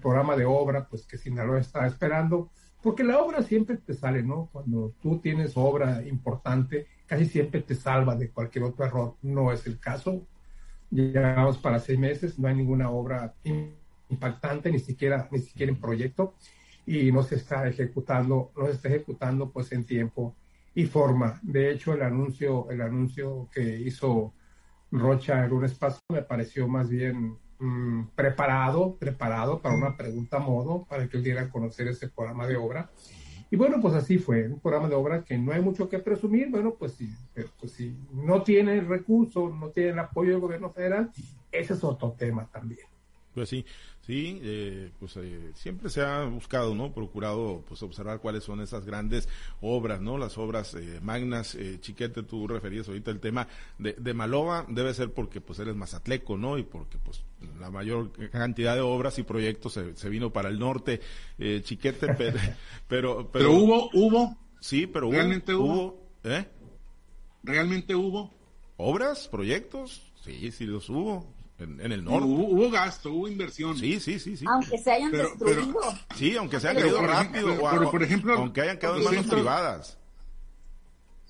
programa 0.00 0.36
de 0.36 0.44
obra 0.44 0.86
pues 0.88 1.06
que 1.06 1.18
Sinaloa 1.18 1.58
está 1.60 1.86
esperando, 1.86 2.50
porque 2.82 3.04
la 3.04 3.18
obra 3.18 3.42
siempre 3.42 3.76
te 3.76 3.92
sale, 3.92 4.22
¿no? 4.22 4.48
Cuando 4.52 4.94
tú 5.02 5.18
tienes 5.18 5.56
obra 5.56 6.02
importante, 6.06 6.86
casi 7.06 7.26
siempre 7.26 7.60
te 7.60 7.74
salva 7.74 8.14
de 8.14 8.30
cualquier 8.30 8.64
otro 8.64 8.84
error. 8.84 9.16
No 9.22 9.52
es 9.52 9.66
el 9.66 9.78
caso. 9.80 10.26
Llegamos 10.90 11.58
para 11.58 11.80
seis 11.80 11.98
meses, 11.98 12.38
no 12.38 12.48
hay 12.48 12.54
ninguna 12.54 12.90
obra 12.90 13.34
impactante, 14.08 14.70
ni 14.70 14.78
siquiera, 14.78 15.28
ni 15.30 15.40
siquiera 15.40 15.72
en 15.72 15.80
proyecto, 15.80 16.34
y 16.86 17.12
no 17.12 17.22
se 17.22 17.34
está 17.34 17.68
ejecutando, 17.68 18.52
no 18.56 18.66
se 18.66 18.72
está 18.72 18.88
ejecutando 18.88 19.50
pues 19.50 19.72
en 19.72 19.84
tiempo 19.84 20.34
y 20.74 20.86
forma. 20.86 21.40
De 21.42 21.70
hecho, 21.72 21.92
el 21.94 22.02
anuncio, 22.02 22.70
el 22.70 22.80
anuncio 22.80 23.48
que 23.52 23.80
hizo 23.80 24.32
Rocha 24.90 25.44
el 25.44 25.50
lunes 25.50 25.74
pasado 25.74 26.00
me 26.10 26.22
pareció 26.22 26.66
más 26.66 26.88
bien 26.88 27.36
Mm, 27.60 28.10
preparado, 28.14 28.94
preparado 28.96 29.60
para 29.60 29.74
una 29.74 29.96
pregunta 29.96 30.38
modo, 30.38 30.84
para 30.88 31.08
que 31.08 31.16
él 31.16 31.24
diera 31.24 31.42
a 31.42 31.50
conocer 31.50 31.88
ese 31.88 32.08
programa 32.08 32.46
de 32.46 32.56
obra. 32.56 32.88
Y 33.50 33.56
bueno, 33.56 33.80
pues 33.80 33.94
así 33.94 34.18
fue, 34.18 34.46
un 34.46 34.60
programa 34.60 34.88
de 34.88 34.94
obra 34.94 35.24
que 35.24 35.36
no 35.36 35.52
hay 35.52 35.60
mucho 35.60 35.88
que 35.88 35.98
presumir, 35.98 36.50
bueno, 36.50 36.74
pues 36.78 36.92
sí, 36.92 37.10
pues 37.58 37.72
si 37.72 37.96
no 38.12 38.42
tiene 38.42 38.78
el 38.78 38.86
recurso, 38.86 39.48
no 39.48 39.70
tiene 39.70 39.90
el 39.90 39.98
apoyo 39.98 40.32
del 40.32 40.40
gobierno 40.40 40.70
federal, 40.70 41.10
ese 41.50 41.74
es 41.74 41.82
otro 41.82 42.12
tema 42.12 42.48
también. 42.52 42.86
Pues 43.34 43.48
sí, 43.48 43.64
sí, 44.08 44.40
eh, 44.42 44.90
pues 44.98 45.18
eh, 45.18 45.52
siempre 45.54 45.90
se 45.90 46.00
ha 46.00 46.24
buscado, 46.24 46.74
¿no? 46.74 46.94
Procurado, 46.94 47.62
pues 47.68 47.82
observar 47.82 48.20
cuáles 48.20 48.42
son 48.42 48.62
esas 48.62 48.86
grandes 48.86 49.28
obras, 49.60 50.00
¿no? 50.00 50.16
Las 50.16 50.38
obras 50.38 50.72
eh, 50.72 50.98
magnas, 51.02 51.58
Chiquete, 51.80 52.22
tú 52.22 52.48
referías 52.48 52.88
ahorita 52.88 53.10
el 53.10 53.20
tema 53.20 53.48
de, 53.76 53.92
de 53.92 54.14
Maloba, 54.14 54.64
debe 54.66 54.94
ser 54.94 55.12
porque 55.12 55.42
pues 55.42 55.58
eres 55.58 55.76
mazatleco, 55.76 56.38
¿no? 56.38 56.56
Y 56.56 56.62
porque 56.62 56.96
pues 56.96 57.22
la 57.60 57.70
mayor 57.70 58.10
cantidad 58.30 58.74
de 58.74 58.80
obras 58.80 59.18
y 59.18 59.24
proyectos 59.24 59.78
se, 59.94 60.08
vino 60.08 60.32
para 60.32 60.48
el 60.48 60.58
norte, 60.58 61.02
Chiquete, 61.36 62.14
pero, 62.14 62.38
pero, 62.88 63.30
pero, 63.30 63.52
hubo, 63.52 63.90
hubo. 63.92 64.38
Sí, 64.58 64.86
pero 64.86 65.10
realmente 65.10 65.54
hubo. 65.54 65.66
hubo 65.66 66.08
¿Eh? 66.24 66.46
¿Realmente 67.42 67.94
hubo? 67.94 68.32
¿Obras? 68.78 69.28
¿Proyectos? 69.28 70.10
Sí, 70.24 70.50
sí 70.50 70.64
los 70.64 70.88
hubo 70.88 71.37
en, 71.58 71.92
el 71.92 72.04
norte. 72.04 72.26
Hubo, 72.28 72.70
gasto, 72.70 73.12
hubo 73.12 73.28
inversión. 73.28 73.76
Sí, 73.76 73.98
sí, 73.98 74.18
sí, 74.20 74.36
sí. 74.36 74.44
Aunque 74.48 74.78
se 74.78 74.92
hayan 74.92 75.10
destruido. 75.10 75.80
sí, 76.14 76.36
aunque 76.36 76.60
se 76.60 76.68
hayan 76.68 76.82
caído 76.82 77.02
rápido. 77.02 77.54
o, 77.54 77.90
por 77.90 78.02
ejemplo, 78.02 78.34
aunque 78.34 78.60
hayan 78.60 78.78
quedado 78.78 78.98
en 78.98 79.04
manos 79.04 79.26
privadas. 79.26 79.98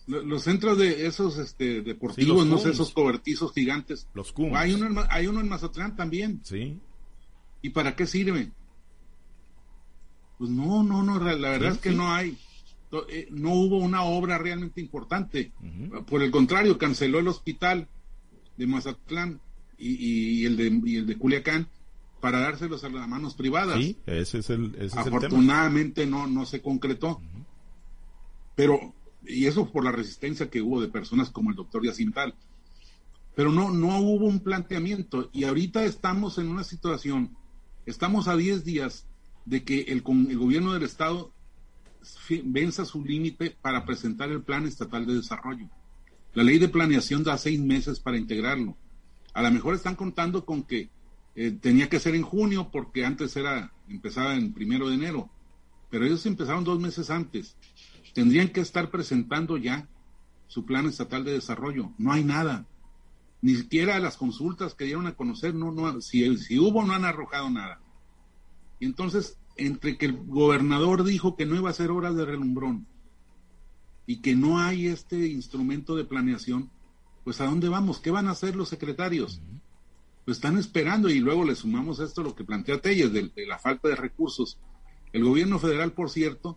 Los 0.07 0.43
centros 0.43 0.79
de 0.79 1.07
esos 1.07 1.37
este, 1.37 1.83
deportivos, 1.83 2.47
no 2.47 2.57
sé, 2.59 2.71
esos 2.71 2.93
cobertizos 2.93 3.53
gigantes. 3.53 4.07
Los 4.15 4.33
CUMs. 4.33 4.57
Hay 4.57 4.73
uno, 4.73 4.87
en, 4.87 5.07
hay 5.11 5.27
uno 5.27 5.41
en 5.41 5.49
Mazatlán 5.49 5.97
también. 5.97 6.41
Sí. 6.45 6.79
¿Y 7.61 7.71
para 7.71 7.95
qué 7.95 8.07
sirve? 8.07 8.51
Pues 10.39 10.51
no, 10.51 10.83
no, 10.83 11.03
no, 11.03 11.19
la 11.19 11.51
verdad 11.51 11.73
es 11.73 11.79
que 11.79 11.91
no 11.91 12.11
hay. 12.13 12.39
eh, 13.11 13.29
no 13.31 13.53
hubo 13.53 13.79
una 13.79 14.05
obra 14.05 14.39
realmente 14.39 14.81
importante. 14.81 15.53
Por 16.07 16.23
el 16.23 16.31
contrario, 16.31 16.79
canceló 16.79 17.19
el 17.19 17.29
hospital 17.29 17.89
de 18.57 18.67
Mazatlán 18.67 19.41
y, 19.79 20.45
el, 20.45 20.57
de, 20.57 20.67
el 20.67 21.07
de 21.07 21.17
Culiacán 21.17 21.69
para 22.21 22.41
dárselos 22.41 22.83
a 22.85 22.89
las 22.89 23.09
manos 23.09 23.35
privadas. 23.35 23.79
Sí, 23.79 23.97
ese 24.07 24.39
es 24.39 24.51
el, 24.51 24.91
Afortunadamente 24.97 26.07
no, 26.07 26.27
no 26.27 26.47
se 26.47 26.61
concretó. 26.61 27.21
Pero, 28.57 28.93
y 29.25 29.47
eso 29.47 29.71
por 29.71 29.85
la 29.85 29.93
resistencia 29.93 30.51
que 30.51 30.63
hubo 30.63 30.81
de 30.81 30.89
personas 30.89 31.31
como 31.31 31.51
el 31.51 31.57
doctor 31.57 31.85
Yacintal. 31.85 32.35
Pero 33.37 33.53
no, 33.53 33.71
no 33.71 34.01
hubo 34.01 34.27
un 34.27 34.41
planteamiento. 34.41 35.31
Y 35.33 35.45
ahorita 35.45 35.85
estamos 35.85 36.39
en 36.39 36.49
una 36.49 36.65
situación, 36.65 37.37
estamos 37.87 38.27
a 38.27 38.37
10 38.37 38.65
días 38.65 39.07
de 39.45 39.63
que 39.63 39.83
el, 39.83 40.03
el 40.29 40.39
gobierno 40.39 40.73
del 40.73 40.83
Estado 40.83 41.33
venza 42.45 42.85
su 42.85 43.05
límite 43.05 43.57
para 43.63 43.85
presentar 43.85 44.31
el 44.31 44.43
Plan 44.43 44.67
Estatal 44.67 45.07
de 45.07 45.15
Desarrollo. 45.15 45.69
La 46.35 46.43
ley 46.43 46.59
de 46.59 46.69
planeación 46.69 47.23
da 47.23 47.39
seis 47.39 47.61
meses 47.61 48.01
para 48.01 48.19
integrarlo. 48.19 48.77
A 49.39 49.43
lo 49.43 49.53
mejor 49.53 49.77
están 49.77 49.95
contando 49.95 50.45
con 50.45 50.65
que 50.65 50.91
eh, 51.37 51.53
tenía 51.53 51.89
que 51.89 52.01
ser 52.01 52.17
en 52.17 52.25
junio 52.25 52.71
porque 52.73 53.05
antes 53.07 53.37
era 53.37 53.73
empezaba 53.89 54.35
en 54.35 54.53
primero 54.53 54.89
de 54.89 54.97
enero, 54.97 55.31
pero 55.91 56.05
ellos 56.05 56.27
empezaron 56.27 56.65
dos 56.65 56.81
meses 56.81 57.09
antes. 57.09 57.57
Tendrían 58.15 58.49
que 58.49 58.59
estar 58.59 58.91
presentando 58.91 59.57
ya 59.57 59.87
su 60.49 60.67
plan 60.67 60.87
estatal 60.87 61.23
de 61.23 61.35
desarrollo. 61.35 61.93
No 61.99 62.13
hay 62.13 62.25
nada. 62.25 62.67
Ni 63.41 63.55
siquiera 63.55 64.01
las 64.01 64.17
consultas 64.17 64.75
que 64.75 64.87
dieron 64.87 65.07
a 65.07 65.15
conocer, 65.15 65.55
no, 65.55 65.71
no, 65.71 66.01
si, 66.01 66.37
si 66.37 66.59
hubo, 66.59 66.85
no 66.85 66.95
han 66.95 67.05
arrojado 67.05 67.49
nada. 67.49 67.81
Y 68.81 68.87
entonces 68.87 69.39
entre 69.57 69.99
que 69.99 70.07
el 70.07 70.17
gobernador 70.17 71.05
dijo 71.05 71.37
que 71.37 71.47
no 71.47 71.55
iba 71.55 71.71
a 71.71 71.75
ser 71.75 71.93
horas 71.93 72.17
de 72.17 72.25
relumbrón 72.25 72.89
y 74.05 74.17
que 74.17 74.35
no 74.35 74.59
hay 74.59 74.89
este 74.89 75.29
instrumento 75.29 75.95
de 75.95 76.05
planeación, 76.05 76.73
pues 77.29 77.43
¿a 77.43 77.45
dónde 77.45 77.69
vamos? 77.69 78.01
¿Qué 78.01 78.11
van 78.11 78.27
a 78.27 78.31
hacer 78.31 78.57
los 78.57 78.71
secretarios? 78.71 79.43
Pues 80.25 80.39
están 80.39 80.57
esperando 80.57 81.11
y 81.11 81.19
luego 81.19 81.45
le 81.45 81.55
sumamos 81.55 82.01
esto 82.01 82.23
lo 82.23 82.35
que 82.35 82.43
plantea 82.43 82.81
Telles 82.81 83.13
de, 83.13 83.31
la 83.47 83.59
falta 83.59 83.89
de 83.89 83.97
recursos. 83.97 84.57
El 85.13 85.25
gobierno 85.25 85.59
federal, 85.59 85.93
por 85.93 86.09
cierto, 86.09 86.57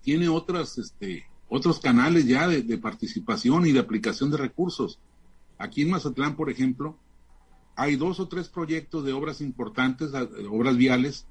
tiene 0.00 0.30
otras, 0.30 0.78
este, 0.78 1.26
otros 1.50 1.78
canales 1.78 2.26
ya 2.26 2.48
de, 2.48 2.62
de 2.62 2.78
participación 2.78 3.66
y 3.66 3.72
de 3.72 3.80
aplicación 3.80 4.30
de 4.30 4.38
recursos. 4.38 4.98
Aquí 5.58 5.82
en 5.82 5.90
Mazatlán, 5.90 6.34
por 6.34 6.48
ejemplo, 6.48 6.96
hay 7.76 7.96
dos 7.96 8.20
o 8.20 8.28
tres 8.28 8.48
proyectos 8.48 9.04
de 9.04 9.12
obras 9.12 9.42
importantes, 9.42 10.10
obras 10.48 10.78
viales, 10.78 11.26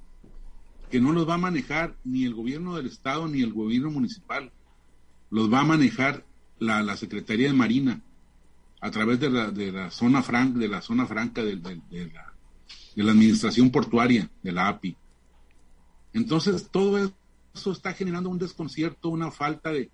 que 0.88 1.00
no 1.00 1.10
los 1.10 1.28
va 1.28 1.34
a 1.34 1.38
manejar 1.38 1.96
ni 2.04 2.24
el 2.24 2.34
gobierno 2.34 2.76
del 2.76 2.86
estado 2.86 3.26
ni 3.26 3.42
el 3.42 3.52
gobierno 3.52 3.90
municipal, 3.90 4.52
los 5.30 5.52
va 5.52 5.62
a 5.62 5.64
manejar 5.64 6.27
la, 6.58 6.96
Secretaría 6.96 7.48
de 7.48 7.52
Marina 7.52 8.00
a 8.80 8.90
través 8.90 9.20
de 9.20 9.30
la, 9.30 9.50
de 9.50 9.72
la 9.72 9.90
zona 9.90 10.22
franca, 10.22 10.58
de 10.58 10.68
la 10.68 10.80
zona 10.80 11.06
franca 11.06 11.42
de, 11.42 11.56
la, 11.56 11.70
de 11.90 13.02
la 13.02 13.12
administración 13.12 13.70
portuaria, 13.70 14.30
de 14.42 14.52
la 14.52 14.68
API. 14.68 14.96
Entonces, 16.12 16.68
todo 16.70 17.12
eso 17.54 17.72
está 17.72 17.92
generando 17.92 18.30
un 18.30 18.38
desconcierto, 18.38 19.08
una 19.08 19.30
falta 19.30 19.70
de, 19.72 19.90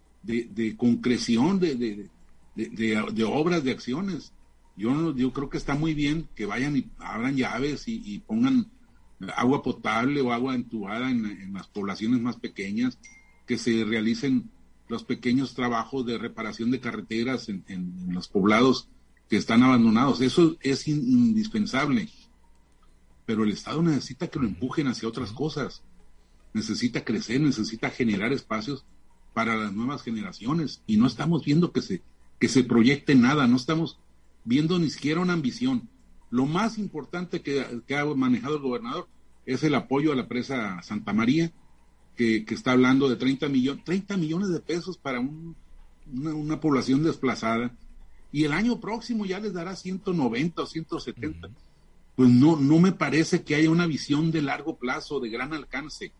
concreción 0.77 1.59
de, 1.61 2.09
de, 2.55 3.25
obras, 3.25 3.65
de 3.65 3.71
acciones. 3.71 4.33
Yo, 4.77 5.15
yo 5.15 5.33
creo 5.33 5.49
que 5.49 5.59
está 5.59 5.75
muy 5.75 5.95
bien 5.95 6.29
que 6.35 6.47
vayan 6.47 6.77
y 6.77 6.91
abran 6.99 7.37
llaves 7.37 7.85
y 7.87 8.19
pongan 8.21 8.71
agua 9.37 9.63
potable 9.63 10.21
o 10.21 10.33
agua 10.33 10.55
entubada 10.55 11.11
en, 11.11 11.53
las 11.53 11.69
poblaciones 11.69 12.21
más 12.21 12.37
pequeñas, 12.37 12.99
que 13.47 13.59
se 13.59 13.85
realicen 13.85 14.51
los 14.95 15.03
pequeños 15.03 15.55
trabajos 15.55 16.07
de 16.07 16.19
reparación 16.19 16.71
de 16.71 16.79
carreteras 16.79 17.49
en, 17.49 17.65
los 18.11 18.29
poblados 18.29 18.89
que 19.29 19.37
están 19.37 19.65
abandonados. 19.65 20.21
Eso 20.21 20.57
es 20.61 20.87
indispensable. 20.87 22.09
Pero 23.27 23.43
el 23.43 23.51
Estado 23.51 23.83
necesita 23.83 24.29
que 24.29 24.39
lo 24.39 24.47
empujen 24.47 24.87
hacia 24.87 25.09
otras 25.09 25.33
cosas. 25.33 25.83
Necesita 26.53 27.05
crecer, 27.05 27.41
necesita 27.41 27.91
generar 27.91 28.33
espacios 28.33 28.85
para 29.33 29.57
las 29.57 29.73
nuevas 29.73 30.03
generaciones. 30.03 30.81
Y 30.87 30.97
no 30.97 31.09
estamos 31.09 31.45
viendo 31.45 31.73
que 31.73 31.83
se, 31.83 32.03
que 32.39 32.49
se 32.49 32.63
proyecte 32.63 33.17
nada, 33.17 33.49
no 33.49 33.57
estamos 33.57 33.99
viendo 34.45 34.79
ni 34.79 34.91
siquiera 34.91 35.21
una 35.21 35.33
ambición. 35.33 35.89
Lo 36.31 36.47
más 36.47 36.79
importante 36.79 37.43
que, 37.43 37.83
que 37.89 37.97
ha 37.97 38.05
manejado 38.05 38.57
el 38.57 38.63
gobernador 38.63 39.09
es 39.45 39.65
el 39.65 39.75
apoyo 39.75 40.13
a 40.13 40.17
la 40.17 40.29
presa 40.29 40.81
Santa 40.83 41.13
María, 41.13 41.51
que, 42.17 42.45
está 42.49 42.73
hablando 42.73 43.09
de 43.09 43.17
30 43.17 43.49
millones, 43.49 43.85
30 43.85 44.17
millones 44.17 44.49
de 44.49 44.61
pesos 44.61 44.99
para 44.99 45.21
una, 45.21 46.61
población 46.61 47.03
desplazada, 47.03 47.77
y 48.33 48.45
el 48.45 48.53
año 48.53 48.81
próximo 48.81 49.27
ya 49.27 49.39
les 49.41 49.53
dará 49.53 49.77
190 49.77 50.63
o 50.63 50.67
170. 50.67 51.49
Pues 52.17 52.31
no, 52.31 52.57
no 52.57 52.79
me 52.79 52.93
parece 52.93 53.43
que 53.43 53.55
haya 53.55 53.71
una 53.71 53.87
visión 53.87 54.31
de 54.31 54.43
largo 54.43 54.77
plazo, 54.77 55.21
de 55.21 55.31
gran 55.31 55.53
alcance. 55.53 56.13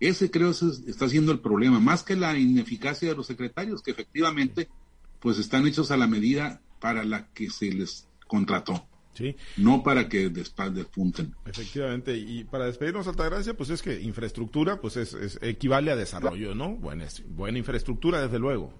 Ese 0.00 0.30
creo 0.30 0.52
que 0.52 0.90
está 0.90 1.08
siendo 1.08 1.32
el 1.32 1.40
problema, 1.40 1.80
más 1.80 2.02
que 2.02 2.16
la 2.16 2.38
ineficacia 2.38 3.08
de 3.08 3.16
los 3.16 3.26
secretarios, 3.26 3.82
que 3.82 3.90
efectivamente 3.90 4.68
pues 5.20 5.38
están 5.38 5.66
hechos 5.66 5.90
a 5.90 5.96
la 5.96 6.06
medida 6.06 6.60
para 6.80 7.04
la 7.04 7.26
que 7.28 7.50
se 7.50 7.72
les 7.72 8.06
contrató. 8.26 8.86
No 9.56 9.82
para 9.82 10.08
que 10.08 10.28
despunten. 10.28 11.34
Efectivamente, 11.46 12.16
y 12.16 12.44
para 12.44 12.66
despedirnos, 12.66 13.06
Altagracia, 13.06 13.54
pues 13.54 13.70
es 13.70 13.82
que 13.82 14.00
infraestructura, 14.00 14.80
pues 14.80 14.96
es, 14.96 15.38
equivale 15.42 15.90
a 15.90 15.96
desarrollo, 15.96 16.54
¿no? 16.54 16.76
Buena, 16.76 17.06
buena 17.28 17.58
infraestructura, 17.58 18.20
desde 18.20 18.38
luego. 18.38 18.72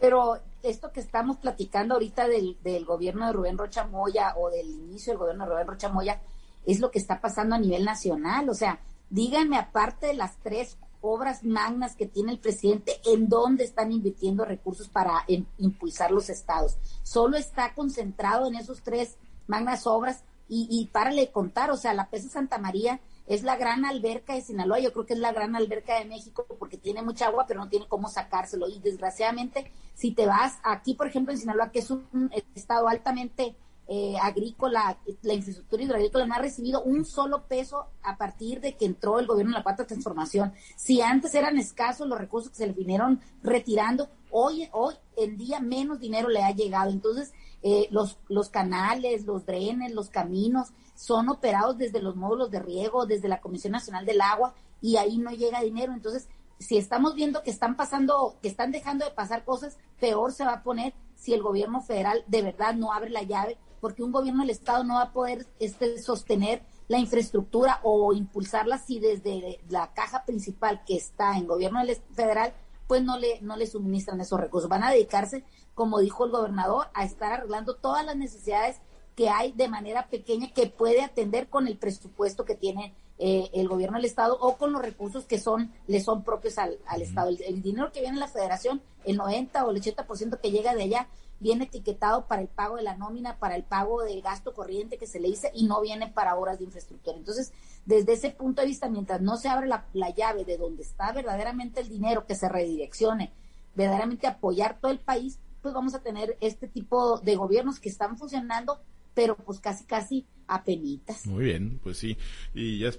Pero 0.00 0.38
esto 0.62 0.92
que 0.92 1.00
estamos 1.00 1.38
platicando 1.38 1.94
ahorita 1.94 2.28
del, 2.28 2.56
del 2.62 2.84
gobierno 2.84 3.26
de 3.26 3.32
Rubén 3.32 3.58
Rocha 3.58 3.86
Moya 3.86 4.34
o 4.36 4.50
del 4.50 4.68
inicio 4.68 5.12
del 5.12 5.18
gobierno 5.18 5.44
de 5.44 5.50
Rubén 5.52 5.66
Rocha 5.66 5.88
Moya 5.88 6.20
es 6.66 6.80
lo 6.80 6.90
que 6.90 6.98
está 6.98 7.20
pasando 7.20 7.54
a 7.54 7.58
nivel 7.58 7.84
nacional. 7.84 8.48
O 8.50 8.54
sea, 8.54 8.80
díganme, 9.08 9.56
aparte 9.56 10.06
de 10.08 10.14
las 10.14 10.36
tres 10.38 10.76
obras 11.00 11.44
magnas 11.44 11.96
que 11.96 12.06
tiene 12.06 12.32
el 12.32 12.38
presidente, 12.38 13.00
en 13.04 13.28
dónde 13.28 13.64
están 13.64 13.92
invirtiendo 13.92 14.44
recursos 14.44 14.88
para 14.88 15.24
impulsar 15.58 16.10
los 16.10 16.28
estados. 16.30 16.78
Solo 17.02 17.36
está 17.36 17.74
concentrado 17.74 18.46
en 18.46 18.56
esos 18.56 18.82
tres 18.82 19.16
magnas 19.46 19.86
obras 19.86 20.24
y, 20.48 20.68
y 20.70 20.86
párale 20.86 21.22
de 21.22 21.32
contar, 21.32 21.70
o 21.70 21.76
sea, 21.76 21.94
la 21.94 22.08
Pesa 22.08 22.28
Santa 22.28 22.58
María 22.58 23.00
es 23.26 23.42
la 23.42 23.56
gran 23.56 23.84
alberca 23.84 24.34
de 24.34 24.42
Sinaloa, 24.42 24.78
yo 24.78 24.92
creo 24.92 25.06
que 25.06 25.14
es 25.14 25.18
la 25.18 25.32
gran 25.32 25.56
alberca 25.56 25.98
de 25.98 26.04
México 26.04 26.46
porque 26.58 26.78
tiene 26.78 27.02
mucha 27.02 27.26
agua, 27.26 27.44
pero 27.46 27.60
no 27.60 27.68
tiene 27.68 27.88
cómo 27.88 28.08
sacárselo. 28.08 28.68
Y 28.68 28.78
desgraciadamente, 28.78 29.72
si 29.94 30.12
te 30.12 30.26
vas 30.26 30.58
aquí, 30.62 30.94
por 30.94 31.08
ejemplo, 31.08 31.32
en 31.32 31.38
Sinaloa, 31.38 31.72
que 31.72 31.80
es 31.80 31.90
un 31.90 32.30
estado 32.54 32.86
altamente 32.88 33.56
eh, 33.88 34.16
agrícola, 34.20 34.98
la 35.22 35.34
infraestructura 35.34 35.82
hidroagrícola 35.82 36.26
no 36.26 36.34
ha 36.34 36.38
recibido 36.38 36.82
un 36.82 37.04
solo 37.04 37.44
peso 37.46 37.86
a 38.02 38.16
partir 38.16 38.60
de 38.60 38.76
que 38.76 38.84
entró 38.84 39.20
el 39.20 39.26
gobierno 39.26 39.50
en 39.52 39.58
la 39.58 39.62
cuarta 39.62 39.86
transformación. 39.86 40.52
Si 40.74 41.00
antes 41.00 41.34
eran 41.34 41.56
escasos 41.56 42.08
los 42.08 42.18
recursos 42.18 42.50
que 42.50 42.56
se 42.56 42.66
le 42.66 42.72
vinieron 42.72 43.20
retirando, 43.42 44.08
hoy, 44.30 44.68
hoy 44.72 44.94
en 45.16 45.36
día 45.36 45.60
menos 45.60 46.00
dinero 46.00 46.28
le 46.28 46.42
ha 46.42 46.50
llegado. 46.50 46.90
Entonces, 46.90 47.32
eh, 47.62 47.86
los, 47.90 48.18
los 48.28 48.48
canales, 48.48 49.24
los 49.24 49.46
drenes, 49.46 49.92
los 49.92 50.10
caminos 50.10 50.68
son 50.96 51.28
operados 51.28 51.78
desde 51.78 52.02
los 52.02 52.16
módulos 52.16 52.50
de 52.50 52.60
riego, 52.60 53.06
desde 53.06 53.28
la 53.28 53.40
Comisión 53.40 53.72
Nacional 53.72 54.04
del 54.04 54.20
Agua, 54.20 54.54
y 54.80 54.96
ahí 54.96 55.18
no 55.18 55.30
llega 55.30 55.60
dinero. 55.62 55.92
Entonces, 55.92 56.28
si 56.58 56.76
estamos 56.76 57.14
viendo 57.14 57.42
que 57.42 57.50
están 57.50 57.76
pasando, 57.76 58.36
que 58.42 58.48
están 58.48 58.72
dejando 58.72 59.04
de 59.04 59.10
pasar 59.12 59.44
cosas, 59.44 59.78
peor 60.00 60.32
se 60.32 60.44
va 60.44 60.54
a 60.54 60.62
poner 60.62 60.94
si 61.14 61.34
el 61.34 61.42
gobierno 61.42 61.82
federal 61.82 62.24
de 62.26 62.42
verdad 62.42 62.74
no 62.74 62.92
abre 62.92 63.10
la 63.10 63.22
llave 63.22 63.58
porque 63.80 64.02
un 64.02 64.12
gobierno 64.12 64.42
del 64.42 64.50
Estado 64.50 64.84
no 64.84 64.94
va 64.94 65.02
a 65.02 65.12
poder 65.12 65.46
este, 65.58 65.98
sostener 65.98 66.62
la 66.88 66.98
infraestructura 66.98 67.80
o 67.82 68.12
impulsarla 68.12 68.78
si 68.78 69.00
desde 69.00 69.60
la 69.68 69.92
caja 69.92 70.24
principal 70.24 70.82
que 70.84 70.96
está 70.96 71.36
en 71.36 71.46
gobierno 71.46 71.80
federal, 72.12 72.54
pues 72.86 73.02
no 73.02 73.18
le, 73.18 73.40
no 73.40 73.56
le 73.56 73.66
suministran 73.66 74.20
esos 74.20 74.40
recursos. 74.40 74.70
Van 74.70 74.84
a 74.84 74.90
dedicarse, 74.90 75.44
como 75.74 75.98
dijo 75.98 76.24
el 76.24 76.30
gobernador, 76.30 76.86
a 76.94 77.04
estar 77.04 77.32
arreglando 77.32 77.74
todas 77.74 78.04
las 78.04 78.16
necesidades 78.16 78.80
que 79.16 79.30
hay 79.30 79.52
de 79.52 79.68
manera 79.68 80.08
pequeña 80.08 80.52
que 80.52 80.66
puede 80.66 81.02
atender 81.02 81.48
con 81.48 81.66
el 81.66 81.78
presupuesto 81.78 82.44
que 82.44 82.54
tiene 82.54 82.94
eh, 83.18 83.48
el 83.54 83.66
gobierno 83.66 83.96
del 83.96 84.04
Estado 84.04 84.36
o 84.38 84.58
con 84.58 84.74
los 84.74 84.82
recursos 84.82 85.24
que 85.24 85.38
son 85.38 85.72
le 85.86 86.00
son 86.00 86.22
propios 86.22 86.58
al, 86.58 86.78
Estado. 87.00 87.30
El, 87.30 87.42
el, 87.42 87.62
dinero 87.62 87.90
que 87.90 88.00
viene 88.00 88.16
en 88.16 88.20
la 88.20 88.28
federación, 88.28 88.82
el 89.06 89.16
90 89.16 89.64
o 89.64 89.70
el 89.70 89.80
80% 89.80 90.38
que 90.38 90.50
llega 90.50 90.74
de 90.74 90.82
allá, 90.82 91.08
viene 91.38 91.64
etiquetado 91.64 92.26
para 92.26 92.42
el 92.42 92.48
pago 92.48 92.76
de 92.76 92.82
la 92.82 92.96
nómina, 92.96 93.38
para 93.38 93.56
el 93.56 93.64
pago 93.64 94.02
del 94.02 94.22
gasto 94.22 94.54
corriente 94.54 94.98
que 94.98 95.06
se 95.06 95.20
le 95.20 95.28
dice 95.28 95.50
y 95.54 95.66
no 95.66 95.80
viene 95.80 96.08
para 96.08 96.36
obras 96.36 96.58
de 96.58 96.64
infraestructura. 96.64 97.16
Entonces, 97.16 97.52
desde 97.84 98.14
ese 98.14 98.30
punto 98.30 98.62
de 98.62 98.68
vista, 98.68 98.88
mientras 98.88 99.20
no 99.20 99.36
se 99.36 99.48
abre 99.48 99.66
la, 99.66 99.84
llave 100.16 100.44
de 100.44 100.56
donde 100.56 100.82
está 100.82 101.12
verdaderamente 101.12 101.80
el 101.80 101.88
dinero, 101.88 102.26
que 102.26 102.34
se 102.34 102.48
redireccione, 102.48 103.32
verdaderamente 103.74 104.26
apoyar 104.26 104.78
todo 104.80 104.90
el 104.90 105.00
país, 105.00 105.38
pues 105.60 105.74
vamos 105.74 105.94
a 105.94 106.02
tener 106.02 106.36
este 106.40 106.68
tipo 106.68 107.18
de 107.18 107.36
gobiernos 107.36 107.80
que 107.80 107.88
están 107.88 108.16
funcionando, 108.16 108.80
pero 109.14 109.36
pues 109.36 109.60
casi, 109.60 109.84
casi 109.84 110.26
Apenitas. 110.48 111.26
Muy 111.26 111.44
bien, 111.44 111.80
pues 111.82 111.98
sí. 111.98 112.16
Y 112.54 112.78
ya 112.78 112.90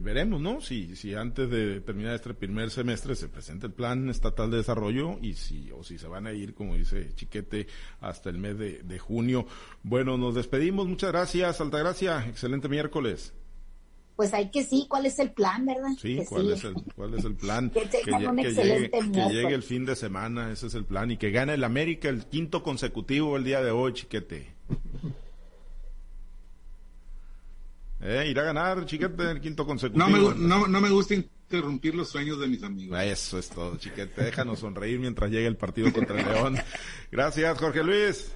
veremos, 0.00 0.40
¿no? 0.40 0.60
Si, 0.60 0.96
si 0.96 1.14
antes 1.14 1.50
de 1.50 1.80
terminar 1.80 2.14
este 2.14 2.34
primer 2.34 2.70
semestre 2.70 3.14
se 3.14 3.28
presenta 3.28 3.66
el 3.66 3.72
plan 3.72 4.08
estatal 4.08 4.50
de 4.50 4.58
desarrollo 4.58 5.18
y 5.20 5.34
si, 5.34 5.70
o 5.72 5.82
si 5.82 5.98
se 5.98 6.08
van 6.08 6.26
a 6.26 6.32
ir, 6.32 6.54
como 6.54 6.76
dice 6.76 7.14
Chiquete, 7.14 7.66
hasta 8.00 8.30
el 8.30 8.38
mes 8.38 8.58
de, 8.58 8.82
de 8.82 8.98
junio. 8.98 9.46
Bueno, 9.82 10.16
nos 10.16 10.34
despedimos. 10.34 10.88
Muchas 10.88 11.12
gracias, 11.12 11.60
Altagracia. 11.60 12.26
Excelente 12.26 12.68
miércoles 12.68 13.34
pues 14.16 14.32
hay 14.32 14.50
que 14.50 14.62
sí, 14.62 14.86
¿cuál 14.88 15.06
es 15.06 15.18
el 15.18 15.32
plan, 15.32 15.66
verdad? 15.66 15.90
Sí, 16.00 16.20
¿cuál, 16.28 16.52
Es 16.52 16.64
el, 16.64 16.74
¿cuál 16.94 17.14
es 17.14 17.24
el 17.24 17.34
plan? 17.34 17.70
que, 17.74 17.80
llegue, 17.80 18.90
que 18.90 19.28
llegue 19.28 19.54
el 19.54 19.62
fin 19.62 19.84
de 19.84 19.96
semana, 19.96 20.52
ese 20.52 20.68
es 20.68 20.74
el 20.74 20.84
plan, 20.84 21.10
y 21.10 21.16
que 21.16 21.30
gane 21.30 21.54
el 21.54 21.64
América 21.64 22.08
el 22.08 22.24
quinto 22.26 22.62
consecutivo 22.62 23.36
el 23.36 23.44
día 23.44 23.60
de 23.60 23.72
hoy, 23.72 23.92
chiquete. 23.92 24.54
Eh, 28.06 28.28
irá 28.28 28.42
a 28.42 28.44
ganar, 28.44 28.84
chiquete, 28.84 29.30
el 29.30 29.40
quinto 29.40 29.64
consecutivo. 29.64 30.06
No 30.06 30.34
me, 30.34 30.46
no, 30.46 30.66
no 30.66 30.80
me 30.80 30.90
gusta 30.90 31.14
interrumpir 31.14 31.94
los 31.94 32.10
sueños 32.10 32.38
de 32.38 32.48
mis 32.48 32.62
amigos. 32.62 33.00
Eso 33.02 33.38
es 33.38 33.48
todo, 33.48 33.76
chiquete. 33.78 34.24
Déjanos 34.24 34.58
sonreír 34.58 35.00
mientras 35.00 35.30
llegue 35.30 35.46
el 35.46 35.56
partido 35.56 35.90
contra 35.90 36.20
el 36.20 36.26
León. 36.26 36.56
Gracias, 37.10 37.58
Jorge 37.58 37.82
Luis. 37.82 38.34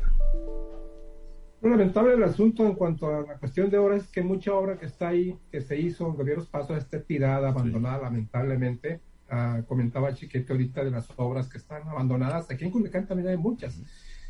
Lo 1.60 1.68
lamentable 1.68 2.14
el 2.14 2.22
asunto 2.22 2.64
en 2.66 2.74
cuanto 2.76 3.08
a 3.08 3.20
la 3.20 3.36
cuestión 3.36 3.68
de 3.68 3.76
obra 3.76 3.96
es 3.96 4.06
que 4.06 4.22
mucha 4.22 4.54
obra 4.54 4.78
que 4.78 4.86
está 4.86 5.08
ahí, 5.08 5.36
que 5.50 5.60
se 5.60 5.76
hizo 5.78 6.06
en 6.06 6.14
gobiernos 6.14 6.46
pasos, 6.46 6.78
esté 6.78 7.00
tirada, 7.00 7.48
abandonada, 7.48 8.04
lamentablemente. 8.04 9.00
Ah, 9.28 9.60
comentaba 9.68 10.14
Chiquete 10.14 10.50
ahorita 10.50 10.82
de 10.82 10.90
las 10.90 11.08
obras 11.16 11.48
que 11.48 11.58
están 11.58 11.86
abandonadas. 11.86 12.50
Aquí 12.50 12.64
en 12.64 12.70
Culiacán 12.70 13.06
también 13.06 13.28
hay 13.28 13.36
muchas. 13.36 13.78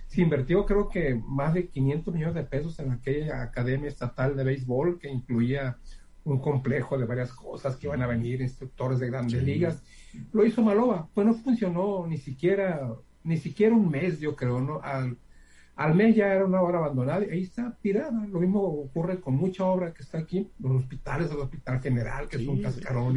Se 0.09 0.23
invirtió 0.23 0.67
creo 0.67 0.89
que 0.89 1.15
más 1.15 1.55
de 1.55 1.69
500 1.69 2.15
millones 2.15 2.35
de 2.35 2.45
pesos 2.45 2.79
en 2.81 2.91
aquella 2.91 3.43
academia 3.43 3.89
estatal 3.89 4.37
de 4.37 4.45
béisbol 4.45 4.99
que 4.99 5.09
incluía 5.09 5.79
un 6.25 6.41
complejo 6.41 6.99
de 6.99 7.07
varias 7.07 7.33
cosas 7.33 7.77
que 7.77 7.87
iban 7.87 8.03
a 8.03 8.07
venir, 8.07 8.41
instructores 8.41 8.99
de 8.99 9.07
grandes 9.09 9.43
ligas. 9.43 9.83
Lo 10.33 10.45
hizo 10.45 10.63
Maloba, 10.63 11.09
pues 11.15 11.27
no 11.27 11.35
funcionó 11.35 12.07
ni 12.07 12.19
siquiera, 12.19 12.93
ni 13.23 13.37
siquiera 13.37 13.75
un 13.75 13.91
mes, 13.91 14.19
yo 14.21 14.35
creo, 14.35 14.61
¿no? 14.61 14.81
Al, 14.83 15.17
al 15.77 15.95
mes 15.95 16.17
ya 16.17 16.33
era 16.33 16.45
una 16.45 16.61
obra 16.61 16.79
abandonada 16.79 17.25
y 17.25 17.31
ahí 17.31 17.43
está 17.43 17.77
tirada. 17.81 18.27
Lo 18.27 18.41
mismo 18.41 18.63
ocurre 18.63 19.21
con 19.21 19.37
mucha 19.37 19.65
obra 19.65 19.93
que 19.95 20.03
está 20.03 20.19
aquí, 20.19 20.51
los 20.59 20.83
hospitales, 20.83 21.31
el 21.31 21.39
Hospital 21.39 21.81
General, 21.81 22.29
que 22.29 22.37
es 22.37 22.47
un 22.47 22.61
cascarón 22.63 23.17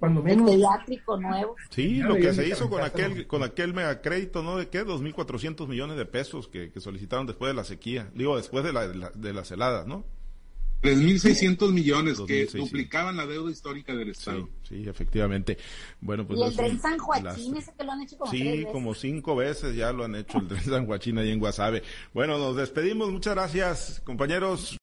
Cuando 0.00 0.22
menos. 0.22 0.50
El 0.50 0.56
pediátrico 0.56 1.20
nuevo. 1.20 1.56
Sí, 1.68 1.96
lo 1.96 2.16
que 2.16 2.32
se 2.32 2.48
hizo 2.48 2.68
con 2.68 2.82
aquel, 2.82 3.26
con 3.26 3.42
aquel 3.42 3.74
megacrédito, 3.74 4.42
¿no? 4.42 4.56
¿De 4.56 4.68
qué? 4.68 4.84
2.400 4.84 5.68
millones 5.68 5.96
de 5.96 6.06
pesos 6.06 6.48
que, 6.48 6.72
solicitaron 6.80 7.26
después 7.26 7.50
de 7.50 7.54
la 7.54 7.64
sequía. 7.64 8.10
Digo, 8.14 8.36
después 8.36 8.64
de, 8.64 8.72
la, 8.72 8.88
de 8.88 9.32
las 9.32 9.50
heladas, 9.50 9.86
¿no? 9.86 10.04
3.600 10.82 11.72
millones 11.72 12.18
que 12.26 12.46
duplicaban 12.46 13.16
la 13.16 13.26
deuda 13.26 13.50
histórica 13.50 13.94
del 13.94 14.10
Estado. 14.10 14.48
Sí, 14.62 14.88
efectivamente. 14.88 15.58
Bueno, 16.00 16.26
pues 16.26 16.40
y 16.40 16.42
el 16.42 16.56
tren 16.56 16.80
San 16.80 16.98
Joaquín, 16.98 17.56
ese 17.56 17.72
que 17.76 17.84
lo 17.84 17.92
han 17.92 18.02
hecho 18.02 18.16
como 18.16 18.30
Sí, 18.30 18.66
como 18.72 18.94
cinco 18.94 19.36
veces 19.36 19.76
ya 19.76 19.92
lo 19.92 20.04
han 20.04 20.14
hecho 20.14 20.38
el 20.38 20.48
tren 20.48 20.64
San 20.64 20.86
Joaquín 20.86 21.18
ahí 21.18 21.30
en 21.30 21.38
Guasave. 21.38 21.82
Bueno, 22.14 22.38
nos 22.38 22.56
despedimos. 22.56 23.10
Muchas 23.10 23.34
gracias, 23.34 24.00
compañeros. 24.04 24.78